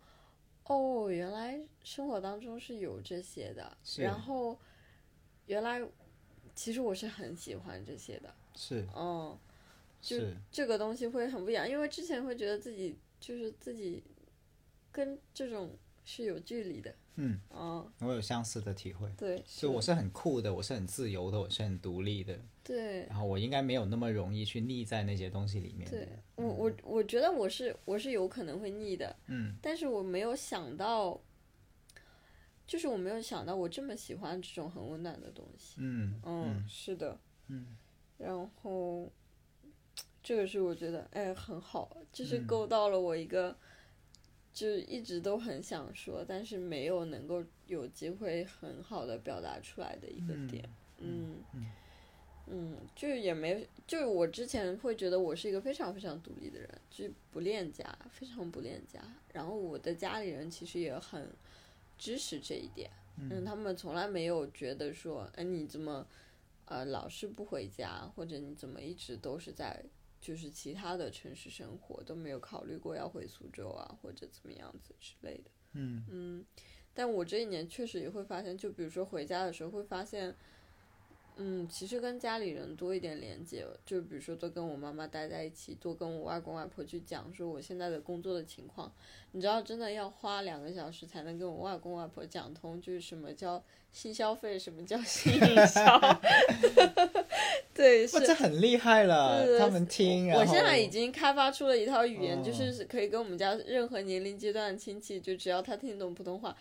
[0.64, 3.78] 哦，原来生活当中是有这些的。
[3.97, 4.58] 然后，
[5.50, 5.82] 原来
[6.54, 8.32] 其实我是很喜欢这些的。
[8.56, 9.36] 是嗯，
[10.00, 14.04] 就是这个东西会很不一样，因为之前会觉得自己就是自己
[14.91, 15.72] 跟这种
[16.06, 16.93] 是有距离的。
[17.16, 19.12] 嗯，哦，我有相似的体会。
[19.18, 23.06] 对，就我是很酷的，我是很自由的，我是很独立的，对。
[23.08, 25.89] 然后我应该没有那么容易去腻在那些东西里面。
[25.89, 31.20] 对我，我我觉得我是我是有可能会腻的，嗯但是我没有想到，
[32.70, 35.78] 就是我没有想到我这么喜欢这种很温暖的东西。
[35.80, 37.17] 嗯嗯，是的，
[37.47, 37.65] 嗯，
[38.20, 39.11] 然后
[40.22, 43.57] 这个是我觉得哎很好，嗯就是勾到了我一个，
[44.53, 50.63] 就是一直都很想说，但是没有能够有机会很好的表达出来的一个点。
[50.99, 51.38] 嗯
[52.51, 58.99] 嗯，就是也没，就是我之前会觉得我是一个非常非常独立的人，就是不恋家，非常不恋家。
[59.34, 61.32] 然后我的家里人其实也很
[62.00, 66.08] 支持这一点，嗯，他们从来没有觉得说，哎，你怎么
[66.66, 69.84] 呃老是不回家，或者你怎么一直都是在
[70.20, 75.52] 就是其他的城市生活，都没有考虑过要回苏州啊，或者怎么样子之类的。
[75.74, 76.04] 嗯。
[76.10, 76.45] 嗯，
[76.93, 80.36] 但我这一年确实也会发现，就比如说回家的时候会发现，
[81.41, 88.91] 嗯，其实跟家里人多一点连接，就比如说多跟我妈妈待在一起，多跟我外公外婆去讲说我现在的工作的情况。
[89.31, 93.63] 你知道，真的要花两个小时才能跟我外公外婆讲通，就是什么叫
[93.93, 96.19] 新消费，什么叫新营销。
[97.73, 100.29] 对，是哇，这很厉害了，他们听。
[100.33, 106.53] 我现在已经开发出了一套语言，哦就是可以跟我们家任何年龄阶段的亲戚，就只要他听懂普通话，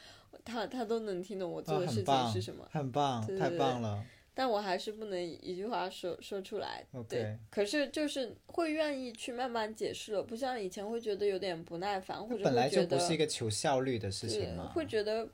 [0.45, 2.65] 他他都能听懂我做的事情是什么。
[2.71, 4.05] 很棒，太对对棒了。
[4.39, 6.87] 但我还是不能一句话说说出来。
[7.09, 14.71] 对可是就是会愿意去慢慢解释了，不像以前会觉得有点不耐烦，或者本来就不是一个求效率的事情嘛。
[14.73, 15.29] 会觉得。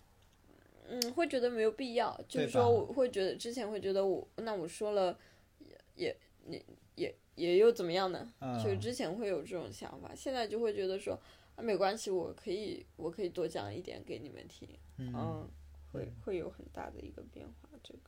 [0.87, 5.19] 嗯，会觉得没有必要，就是说，我会觉得之前会觉得我，那我说了，
[5.59, 6.15] 也也
[6.47, 6.63] 也
[6.95, 8.31] 也也又怎么样呢？
[8.63, 11.19] 就是嗯之前会有这种想法，现在就会觉得说
[11.57, 15.49] 啊，没关系，我可以我可以多讲一点给你们听，嗯，
[15.91, 18.01] 会会有很大的一个变化，这个，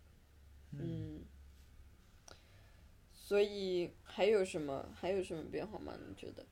[0.78, 1.24] 嗯，
[3.14, 5.92] 所以还有什么还有什么变化吗？
[6.08, 6.44] 你觉得？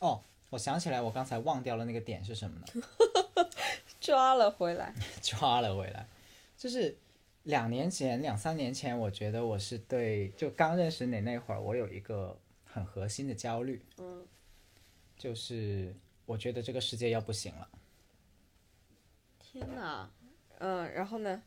[0.00, 2.66] 哦，我想起来，我刚才忘掉了那个点是什么呢？
[4.00, 6.08] 抓了回来， 抓了回来，
[6.56, 6.96] 就是
[7.42, 14.26] 两年前、两三年前，我觉得我是对，就刚认识你那会儿，我有一个很核心的焦虑，嗯
[15.18, 17.68] 就是我觉得这个世界要不行了。
[19.38, 20.10] 天哪，
[20.58, 21.42] 嗯，然后呢？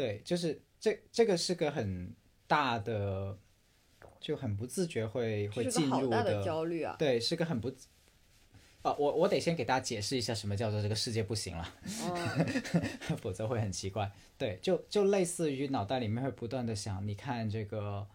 [0.00, 2.10] 对，就是这这个是个很
[2.46, 3.36] 大的，
[4.18, 6.96] 就很不自觉会会进入的焦虑啊！
[6.98, 7.68] 对，是个很不，
[8.80, 14.10] 啊，我我得先给大家解释一下什么叫做这个世界不行了，嗯 否则会很奇怪。
[14.38, 18.06] 对，就就类似于脑袋里面会不断的想，你看这个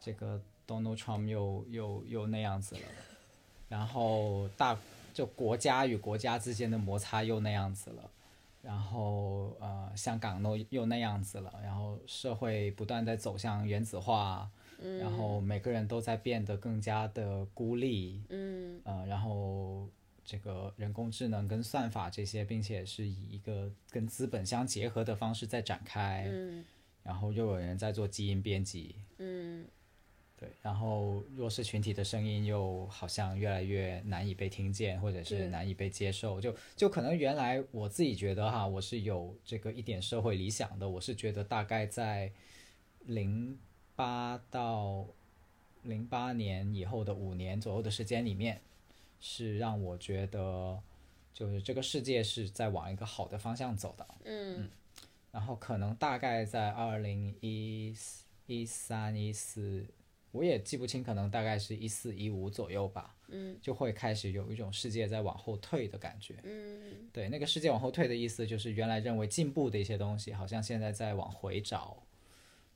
[0.00, 2.80] 这个 Donald Trump 又又又那样子了，
[3.68, 4.78] 然后大
[5.12, 8.10] 就国家与国家之间的摩擦又那样子了。
[8.64, 14.50] 然后呃，香港都又那样子了，然后社会不断在走向原子化，
[15.00, 18.80] 然后每个人都在变得更加的孤立，嗯。
[18.84, 19.86] 呃，然后
[20.24, 26.64] 这个人工智能跟算法这些，并且是以一个跟资本相结合的方式在展开，嗯。
[27.02, 29.66] 然后又有人在做基因编辑，嗯
[30.44, 36.40] 对，然后弱势群体的声音又好像越来越难以被听见，或者是难以被接受。
[36.40, 42.30] 就就可能原来我自己觉得哈，我是有这个一点社会理想的，我是觉得大概在
[43.06, 43.58] 零
[43.96, 45.06] 八到
[45.82, 48.60] 零八年以后的五年左右的时间里面，
[49.20, 50.78] 是让我觉得
[51.32, 54.06] 就是这个世界是在往一个好的方向走的。
[54.24, 54.68] 嗯
[55.30, 57.92] 然后可能大概在二零一
[58.46, 59.84] 一三一四，
[60.34, 66.34] 我也记不清，可能大概是一四一五左右吧，嗯就会开始有一种世界在往后退的感觉。
[66.42, 72.02] 嗯对，那个世界往后退的意思就是原来认为进步的一些东西，好像现在在往回找，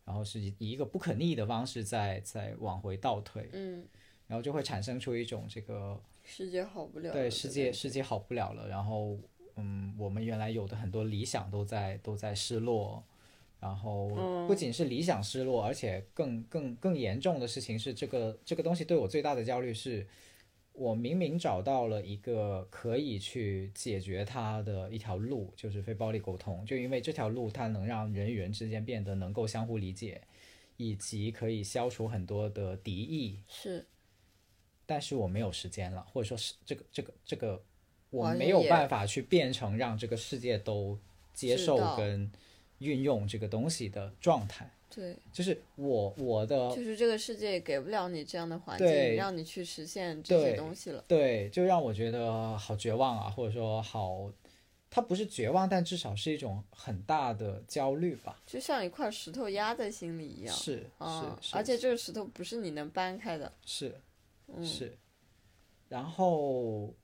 [0.04, 3.84] 然后是以以一个不可逆的方式在在往回倒退，嗯，
[4.28, 7.12] 然后就会产生出一种这个世界好不了了。
[7.12, 9.18] 对世界世界好不了了，然后
[9.56, 13.02] 嗯，我们原来有的很多理想都在都在失落，
[13.60, 14.46] 然后嗯。
[14.46, 20.06] 不仅是理想失落，而且更更更严重的事情是，这个这个东西对我最大的焦虑是，
[20.72, 30.22] 我明明找到了一个可以去解决它的一条路，就是非暴力沟通，就因为这条路它能让人与人之间变得能够相互理解，
[30.76, 33.84] 以及可以消除很多的敌意，是。
[34.86, 37.62] 但是我没有时间了，或者说是这个这个这个，
[38.08, 40.98] 我没有办法去变成让这个世界都
[41.34, 42.30] 接受跟
[42.78, 44.70] 运用这个东西的状态。
[44.90, 51.04] 对，就是我我的就是这个世界也给不了你这样的环境，让你去实现这些东西了。
[51.06, 54.32] 对，就让我觉得好绝望啊，或者说好，
[54.88, 58.40] 它不是绝望，但至少是一种很大的焦虑吧。
[58.46, 60.56] 就像一块石头压在心里一样。
[60.56, 63.52] 是啊，是是，而且这个石头不是你能搬开的。
[63.66, 63.94] 是
[64.46, 64.96] 嗯，是，
[65.90, 66.94] 然后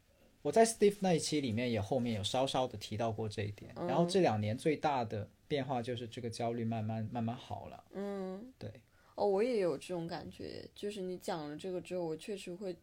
[0.40, 3.70] 我在 Steve 那一期里面也后面有稍稍的提到过这一点。
[3.76, 7.84] 然后嗯这两年最大的变化就是这个焦虑慢慢慢慢好了。
[7.92, 8.70] 嗯，对，
[9.14, 12.76] 哦，我也有这种感觉，就是你讲了这个之后，我确实会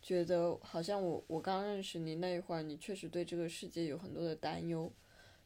[0.00, 4.92] 觉得，好像我我刚认识你那一会儿，你确实对这个世界有很多的担忧，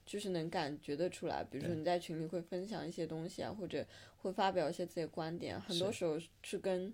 [0.04, 1.44] 就是能感觉得出来。
[1.44, 3.86] 比如说你在群里会分享一些东西啊，或者
[4.18, 6.92] 会发表一些自己的观点，很多时候是跟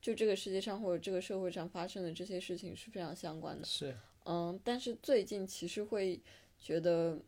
[0.00, 3.64] 就这个世界上或者这个社会上发生的这些事情是非常相关的。
[3.64, 6.20] 是嗯，但是最近其实会
[6.58, 7.18] 觉得呃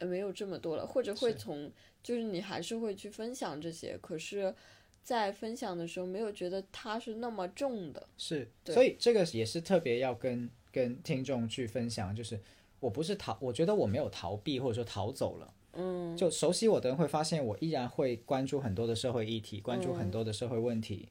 [0.00, 1.70] 没有这么多了，或者会是从
[2.02, 4.54] 就是你还是会去分享这些，可是，
[5.02, 8.06] 在分享的时候没有觉得它是那么重的。
[8.16, 12.40] 是，所以这个也是特别要跟跟听众去分享，就是
[12.80, 15.54] 我不是逃，我觉得我没有逃避或者说逃走了。
[15.76, 21.08] 嗯，就熟悉我的人会发现，我依然会关注很多的社会议题，关注很嗯多的社会问题。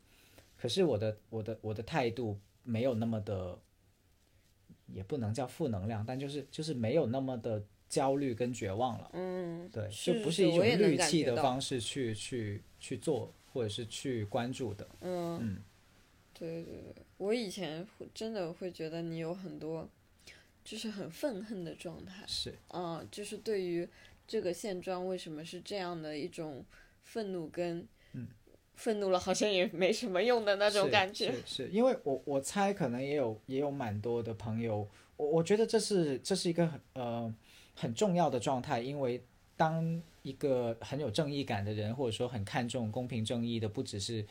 [0.56, 3.60] 可是我的我的我的态度没有那么的，
[4.88, 7.62] 也不能叫负能量，但就是就是没有那么的
[7.94, 9.12] 焦虑跟绝望了。
[9.14, 14.88] 嗯，对，是就不是一种是我也能戾气的方式去去去做，或者是去关注的。
[15.02, 15.58] 嗯，嗯，
[16.34, 19.88] 对对对，我以前真的会觉得你有很多，
[20.64, 22.24] 就是很愤恨的状态。
[22.26, 23.88] 是嗯，就是对于
[24.28, 26.66] 这个现状为什么是这样的一种
[27.04, 28.28] 愤怒跟，嗯
[28.76, 31.32] 愤怒了好像也没什么用的那种感觉。
[31.46, 37.34] 是是，因为我我猜可能也有也有蛮多的朋友，我我觉得这是这是一个很呃
[37.76, 39.24] 很重要的状态，因为
[39.56, 44.26] 当一个很有正义感的人，或者说很看重公平正义的，不只是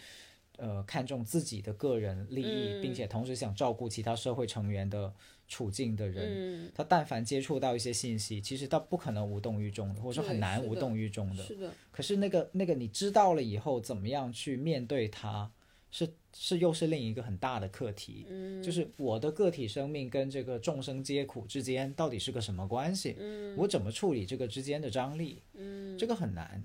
[0.57, 5.13] 呃看重自己的个人利益，并嗯且同时想照顾其他社会成员的
[5.49, 11.45] 处境的人，嗯，他但凡接触到一些信息，其实他不可能无动于衷的，或者说很难无动于衷的。
[11.45, 15.51] 是的，可是那个那个你知道了以后，怎么样去面对它，
[15.93, 18.27] 是是又是另一个很大的课题。
[18.29, 23.15] 嗯，就是我的个体生命跟这个众生皆苦之间到底是个什么关系？
[23.21, 25.41] 嗯我怎么处理这个之间的张力？
[25.53, 26.65] 嗯，这个很难。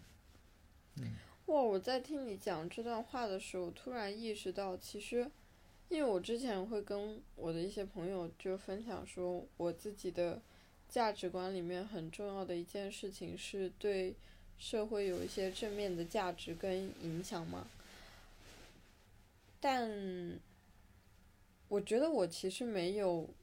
[0.99, 1.12] 嗯
[1.48, 1.62] 哇！
[1.62, 5.30] 我在听你讲这段话的时候，突然意识到，其实，
[5.88, 10.41] 因为我之前会跟我的一些朋友就分享说，我自己的
[10.90, 14.16] 价值观里面很重要的一件事情是对
[14.58, 17.68] 社会有一些正面的价值跟影响嘛。
[19.60, 20.40] 但
[21.68, 23.34] 我觉得我其实没有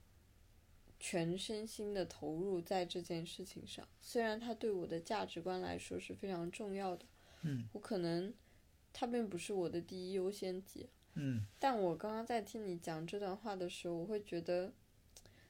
[0.99, 3.87] 全身心的投入在这件事情上。
[4.01, 7.05] 虽然它对我的价值观来说是非常重要的，
[7.43, 8.33] 嗯，我可能
[8.93, 14.73] 它并不是我的第一优先级，嗯但我刚刚在听你讲这段话的时候，我会觉得，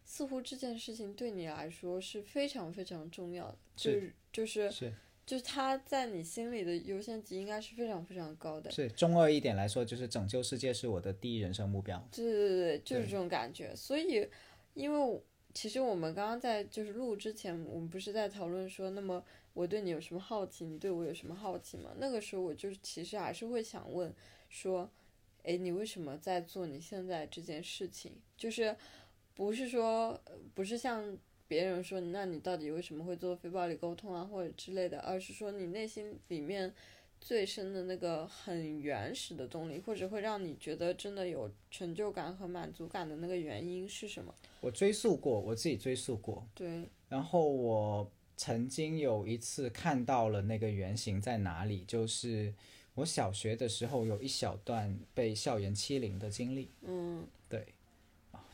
[0.04, 4.92] 似乎这件事情对你来说是非常非常重要的，就是就是是
[5.26, 8.70] 就是他在你心里的优先级应该是非常非常高的。
[8.70, 12.06] 是中二一点来说，就是拯救世界是我的第一人生目标。
[12.12, 13.74] 对对对对，就是这种感觉。
[13.74, 14.28] 所以，
[14.74, 15.22] 因为
[15.54, 21.90] 其实我们刚刚在就是录之前，我们不是在讨论说，那么我对你有什么好奇，你对我有什么好奇吗？
[21.98, 24.12] 那个时候我就是其实还是会想问
[24.48, 24.90] 说，
[25.44, 28.12] 诶，你为什么在做你现在这件事情？
[28.36, 28.76] 就是
[29.32, 31.16] 不是说呃不是像
[31.46, 36.72] 别人说，那你到底为什么会做非暴力沟通啊，或者之类的，而是说你内心里面
[37.20, 44.34] 最深的那个很原始的动力，或者会让你觉得真的有成就感和满足感的那个原因是什么？
[44.60, 52.52] 我追溯过，我自己追溯过，对，然后我曾经有一次看到了那个原型在哪里，就是
[52.94, 56.70] 我小学的时候有一小段被校园欺凌的经历。
[56.82, 57.26] 嗯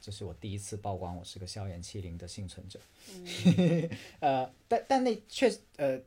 [0.01, 2.81] 这是我第一次曝光我是个校园欺凌的幸存者。
[3.15, 3.91] 嗯
[4.21, 6.01] 呃，但但那确实呃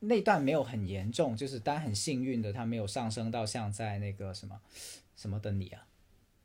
[0.00, 4.60] 那段没有很严重，就是但很幸运的，它没有上升到像在那个什么
[5.16, 5.86] 什么的你啊，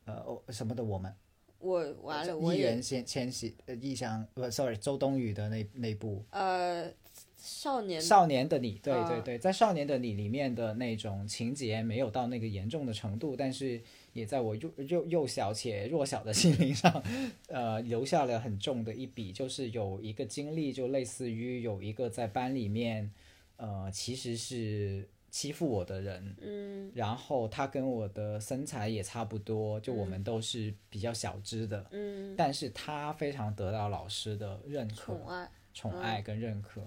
[0.06, 1.14] 呃哦什么的我们。
[1.60, 6.92] 我完了，我议也员千千玺呃异乡不，sorry，周冬雨的那那部呃
[7.38, 13.80] 少年少年的你，对啊对对，在少年的你里面的那种情节没有到那个严重的程度，但是
[14.14, 17.04] 也在我幼幼幼小且弱小的心灵上，
[17.48, 19.32] 呃，留下了很重的一笔。
[19.32, 23.12] 就是有一个经历，就类似于有一个在班里面，
[23.58, 35.14] 呃，其实是欺负我的人，嗯然后他跟我的身材也差不多，就我们都是比较小只的，嗯但是他非常得到老师的认可。
[35.14, 36.82] 宠爱，宠爱跟认可。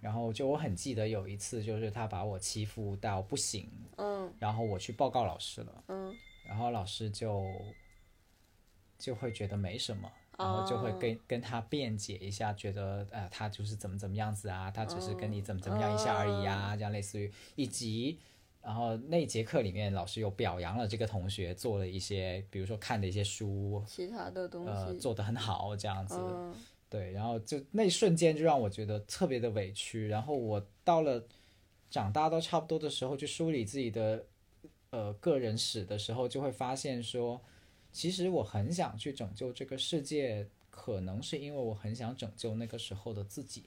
[0.00, 6.14] 然后就我很记得有一次，就是他把我欺负到不行，嗯然后我去报告老师了，嗯
[6.44, 7.44] 然后老师就
[8.98, 18.18] 就会觉得没什么，然后就会跟、跟他辩解一下，觉得呃他就是怎么怎么样子啊，他只是跟你怎么怎么样一下而已啊，这样类似于以及。
[18.62, 26.16] 然后那节课里面，老师有表扬了这个同学做了一些，比如说看的一些书，其他的东西呃，西，做的很好这样子。
[26.20, 26.54] 嗯
[26.90, 30.08] 对，然后就那一瞬间就让我觉得特别的委屈。
[30.08, 31.24] 然后我到了
[31.88, 34.26] 长大到差不多的时候，去梳理自己的
[34.90, 37.40] 呃个人史的时候，就会发现说，
[37.92, 43.64] 其实我很想去拯救这个世界，可能是因为我很想拯救那个时候的自己。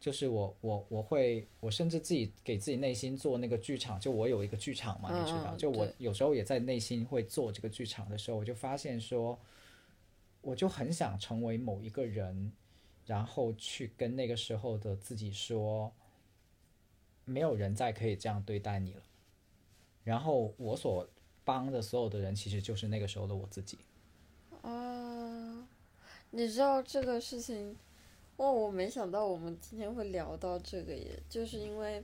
[0.00, 9.38] 就是我我我会我甚至自己给自己内心做那个剧场，就我有一个剧场嘛，你知道，就我有时候也在内心会做这个剧场的时候，我就发现说，
[10.42, 12.52] 我就很想成为某一个人，
[13.06, 15.90] 然后去跟那个时候的自己说，
[17.24, 19.02] 没有人再可以这样对待你了。
[20.04, 21.08] 然后我所
[21.44, 23.76] 帮的所有的人，其实就是那个时候的我自己。
[24.62, 25.66] 啊，
[26.30, 27.76] 你知道这个事情，
[28.36, 32.02] 哇，我没想到我们今天会聊到这个耶，就是因为，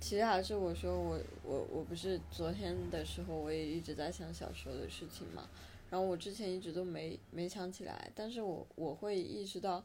[0.00, 5.48] 其实还是我说我我我不是昨天的时候我也一直在想小时候的事情嘛，
[5.90, 9.84] 然后我之前一直都没没想起来，但是我我会意识到，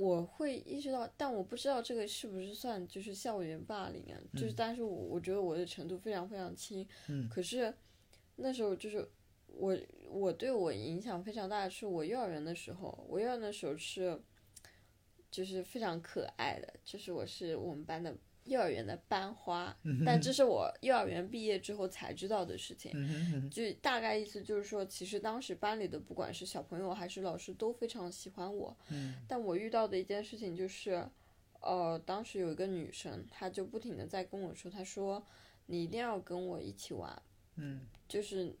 [0.00, 7.28] 我会意识到，但我不知道这个是不是算就是校园霸凌啊，就是但是我我觉得我的程度非常非常轻，嗯。
[7.28, 7.74] 可是
[8.36, 9.06] 那时候就是
[9.46, 9.76] 我
[10.08, 14.18] 我对我影响非常大的是我幼儿园的时候，我幼儿园的时候是
[15.30, 18.16] 就是非常可爱的，就是我是我们班的
[18.50, 19.74] 幼儿园的班花，
[20.04, 22.90] 但这是我幼儿园毕业之后才知道的事情。
[23.48, 28.76] 就大概意思就是说，其实当时班里的不管是小朋友还是老师都非常喜欢我，
[29.28, 31.08] 但我遇到的一件事情就是，
[31.60, 35.24] 呃，当时有一个女生，她就不停的在跟我说，她说
[35.66, 37.22] 你一定要跟我一起玩，
[37.54, 37.86] 嗯。
[38.08, 38.52] 就是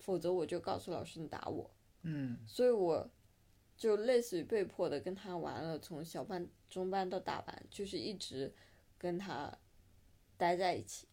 [0.00, 1.70] 否则我就告诉老师你打我。
[2.02, 2.36] 嗯。
[2.48, 3.08] 所以我
[3.76, 8.52] 就类似于被迫的跟他玩了，从小班、中班到大班，就是一直
[8.98, 9.56] 跟他
[10.36, 11.06] 待在一起，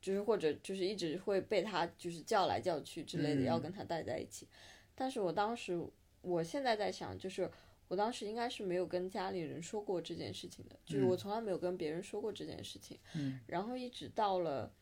[0.00, 4.46] 就是或者就是一直会被他就是叫来叫去之类的，嗯要跟他待在一起。
[4.94, 5.78] 但是我当时，
[6.22, 7.50] 我现在在想，就是
[7.88, 12.98] 我当时应该是没有跟家里人说过这件事情的，就是我从来没有跟别人说过这件事情。
[13.14, 14.72] 嗯然后一直到了，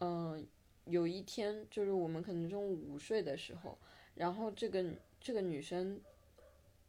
[0.00, 0.46] 嗯、
[0.84, 3.76] 有一天就是我们可能中午午睡的时候，
[4.14, 4.84] 然后这个
[5.20, 6.00] 这个女生，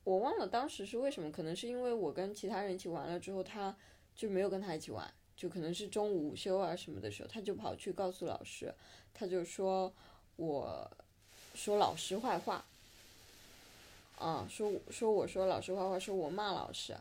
[0.04, 3.76] 我忘了当时是为什么，可能是因为我跟其他人一起玩了之后，她
[4.18, 8.74] 就没有跟他一起玩，就可能是中午午休啊什么的时候，他就跑去告诉老师，
[9.14, 9.94] 他就说
[10.36, 10.92] 我
[11.54, 12.66] 说老师坏话，
[14.18, 16.98] 啊，说说我说老师坏话，说我骂老师，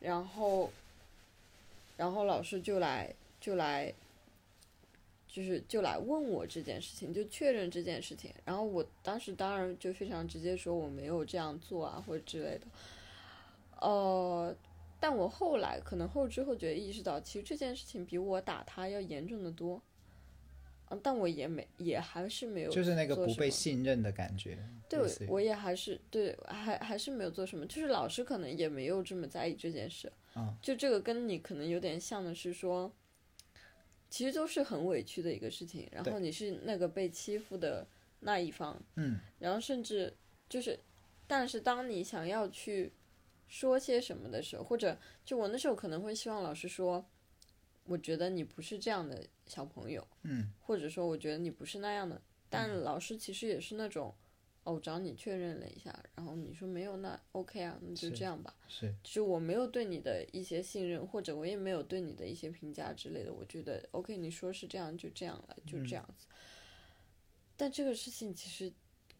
[0.00, 0.70] 然后，
[1.96, 3.94] 然后老师就来就来，
[5.28, 8.34] 就是就来问我这件事情，就确认这件事情。
[8.44, 12.66] 然后我当时当然就非常直接说我没有这样做啊，或者之类的。
[13.78, 14.54] 呃，
[14.98, 19.82] 但我后来可能后知后觉意识到，其实这件事情比我打他要严重的多。
[20.88, 24.56] 嗯，但我也没，也还是没有，就是那个不被信任的感觉。
[24.88, 30.12] 对我也还是对，还还是没有做什么，就是老师可能也没有这么在意这件事。
[30.36, 32.92] 嗯就这个跟你可能有点像的是说，
[34.08, 37.84] 其实都是很委屈的一个事情，然后你是那个被欺负的
[38.20, 40.14] 那一方，嗯然后甚至
[40.48, 40.78] 就是，
[41.26, 42.92] 但是当你想要去
[43.48, 47.04] 说些什么的时候，或者就我那时候可能会希望老师说，
[47.84, 52.20] 我觉得你不是这样的小朋友，嗯或者说我觉得你不是那样的，
[52.50, 54.12] 但老师其实也是那种，
[54.64, 58.52] 哦，我找你确认了一下，然后你说没有，那 OK 啊，那就这样吧。
[58.66, 66.26] 是就是我没有对你的一些信任，或者我也没有对你的一些评价之类的，我觉得 OK，你说是这样就这样了，就这样子。
[67.56, 68.72] 但这个事情其实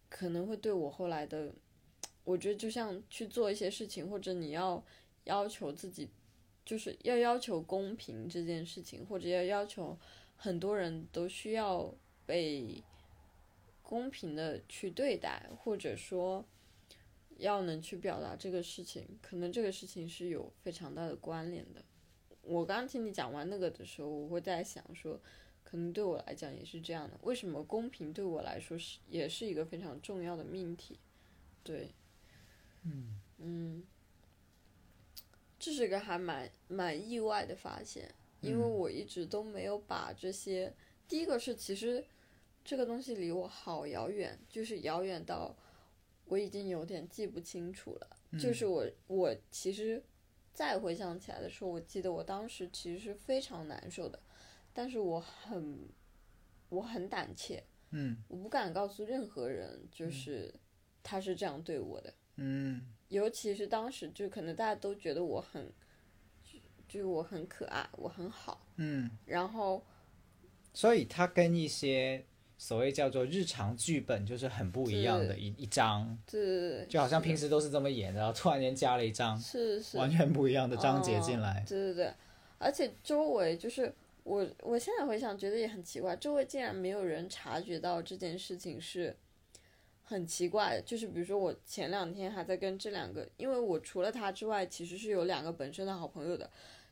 [0.09, 1.55] 可能会对我后来的，
[2.27, 4.85] 我觉得就像去做一些事情，或者你要
[5.25, 6.11] 要求自己，
[6.65, 9.97] 就是要要求公平这件事情，或者要要求
[10.37, 11.95] 很多人都需要
[12.27, 12.83] 被
[13.81, 16.45] 公平的去对待，或者说
[17.37, 21.85] 要能去表达这个事情，可能这个事情是有非常大的关联的。
[22.43, 25.21] 我刚听你讲完那个的时候，我会在想说，
[25.63, 27.17] 可能对我来讲也是这样的。
[27.23, 30.99] 为什么公平对我来说是也是一个非常重要的命题？
[31.63, 31.93] 对，
[32.87, 33.21] 嗯。
[33.39, 33.85] 嗯，
[35.59, 40.73] 这是个还蛮蛮意外的发现，因为我一直都没有把这些，
[41.07, 42.03] 第一个是其实
[42.65, 45.55] 这个东西离我好遥远，就是遥远到
[46.25, 48.17] 我已经有点记不清楚了。
[48.41, 50.03] 就是我我其实
[50.55, 54.19] 再回想起来的时候，我记得我当时其实是非常难受的，
[54.73, 55.89] 但是我很
[56.71, 58.17] 我很胆怯，嗯。
[58.29, 60.55] 我不敢告诉任何人，就是
[61.03, 62.09] 他是这样对我的。
[62.11, 62.15] 嗯
[63.09, 65.71] 尤其是当时，就可能大家都觉得我很，
[66.43, 66.59] 就
[66.89, 69.85] 就是我很可爱，我很好，嗯，然后
[70.75, 72.25] 所以它跟一些
[72.59, 81.65] 所谓叫做日常剧本就是很不一样的是一一章，对就好像平时都是这么演的，然后突然间加了一章是是完全不一样的章节进来哦。
[81.69, 82.13] 对对对，
[82.59, 83.95] 而且周围就是
[84.25, 89.15] 我，我现在回想觉得也很奇怪，周围竟然没有人察觉到这件事情是
[90.07, 90.81] 很奇怪。
[90.87, 96.49] 就是比如说我前两天还在跟这两个，因为我除了他之外，其实是有两个本身的好朋友的，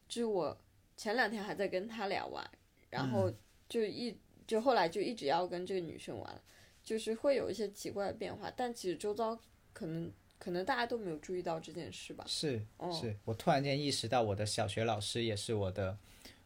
[0.09, 0.55] 就是我
[0.97, 2.45] 前两天还在跟他俩玩，
[2.91, 3.33] 然后
[3.69, 4.15] 就一
[4.47, 6.43] 就后来就一直要跟这个女生玩，
[6.83, 9.39] 就是会有一些奇怪的变化，但其实周遭
[9.73, 12.25] 可能可能大家都没有注意到这件事吧。
[12.29, 15.97] 是哦是，我突然间意识到我的小学老师也是我的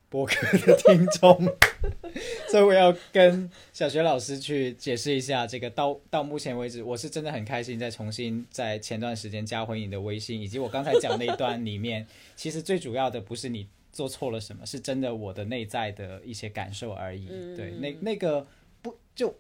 [0.09, 1.37] 播客的听众，
[2.51, 5.69] 所以我要跟小学老师去解释一下这个。
[5.71, 12.07] 到到目前为止，我是真的很开心，再重新在前段时间加回你的微信，以及我刚才讲那一段里面，
[12.37, 17.27] 其实最主要的不是你做错了什么，是真的我的内在的一些感受而已。
[17.57, 18.47] 对，那那个
[18.83, 19.35] 不就。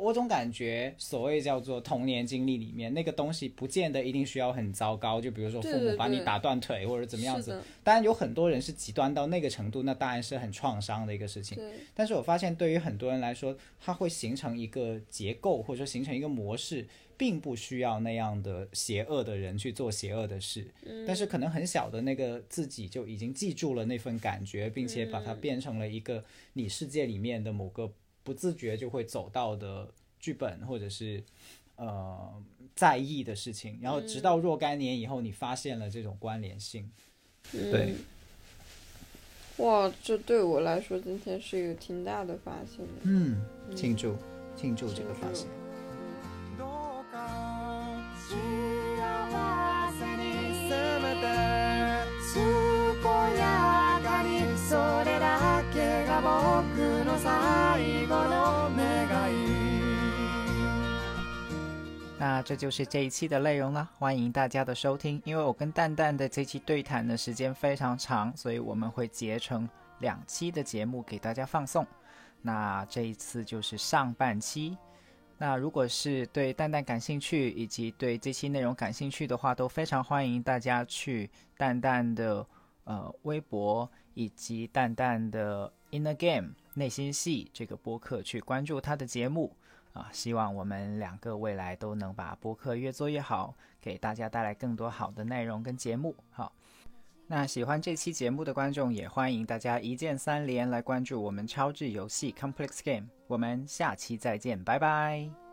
[0.00, 5.20] 我总感觉，所谓叫做童年经历里面那个东西，不见得一定需要很糟糕。
[5.20, 11.56] 就比如说父母把你打断腿或者怎么样子，当然有很多人是极端到那个程度，那当然是很创伤的一个事情。
[11.56, 11.72] 对。
[11.94, 20.66] 但是我发现对于很多人来说，它会形成一个结构，或者说形成一个模式，并不需要那样的邪恶的人去做邪恶的事。
[21.06, 27.90] 但是可能很小的那个自己就已经记住了那份感觉，并且把它变成了一个你世界里面的某个
[28.24, 29.88] 不自觉就会走到的
[30.18, 31.22] 剧本，或者是
[31.76, 32.42] 呃
[32.74, 33.78] 在意的事情。
[33.80, 36.90] 然后直到若干年以后，你发现了这种关联性。
[37.52, 37.96] 对嗯。
[39.58, 42.92] 哇，这对我来说今天是一个挺大的发现的。
[43.04, 43.40] 嗯，
[43.76, 44.16] 庆祝
[44.56, 45.46] 庆祝这个发现。
[62.26, 65.20] 那这就是这一期的内容了，欢迎大家的收听。
[65.26, 69.68] 因为我跟蛋蛋的这期对谈的时间非常长，所以我们会结成
[69.98, 71.86] 两期的节目给大家放送。
[72.40, 74.74] 那这一次就是上半期。
[75.36, 81.28] 那如果是对蛋蛋感兴趣，以及对这期内容感兴趣的话，都非常欢迎大家去
[81.58, 82.46] 蛋蛋的
[82.84, 89.54] 呃微博以及蛋蛋的 Inner Game 内心戏这个播客去关注他的节目
[89.94, 90.10] 啊。
[90.12, 96.14] 希望我们两个未来都能把播客越做越好，给大家带来更多好的内容跟节目。
[96.30, 96.52] 好，
[97.26, 103.08] 那喜欢这期节目的观众也欢迎大家一键三连来关注我们超智游戏 Complex Game。
[103.26, 105.43] 我们下期再见，拜拜。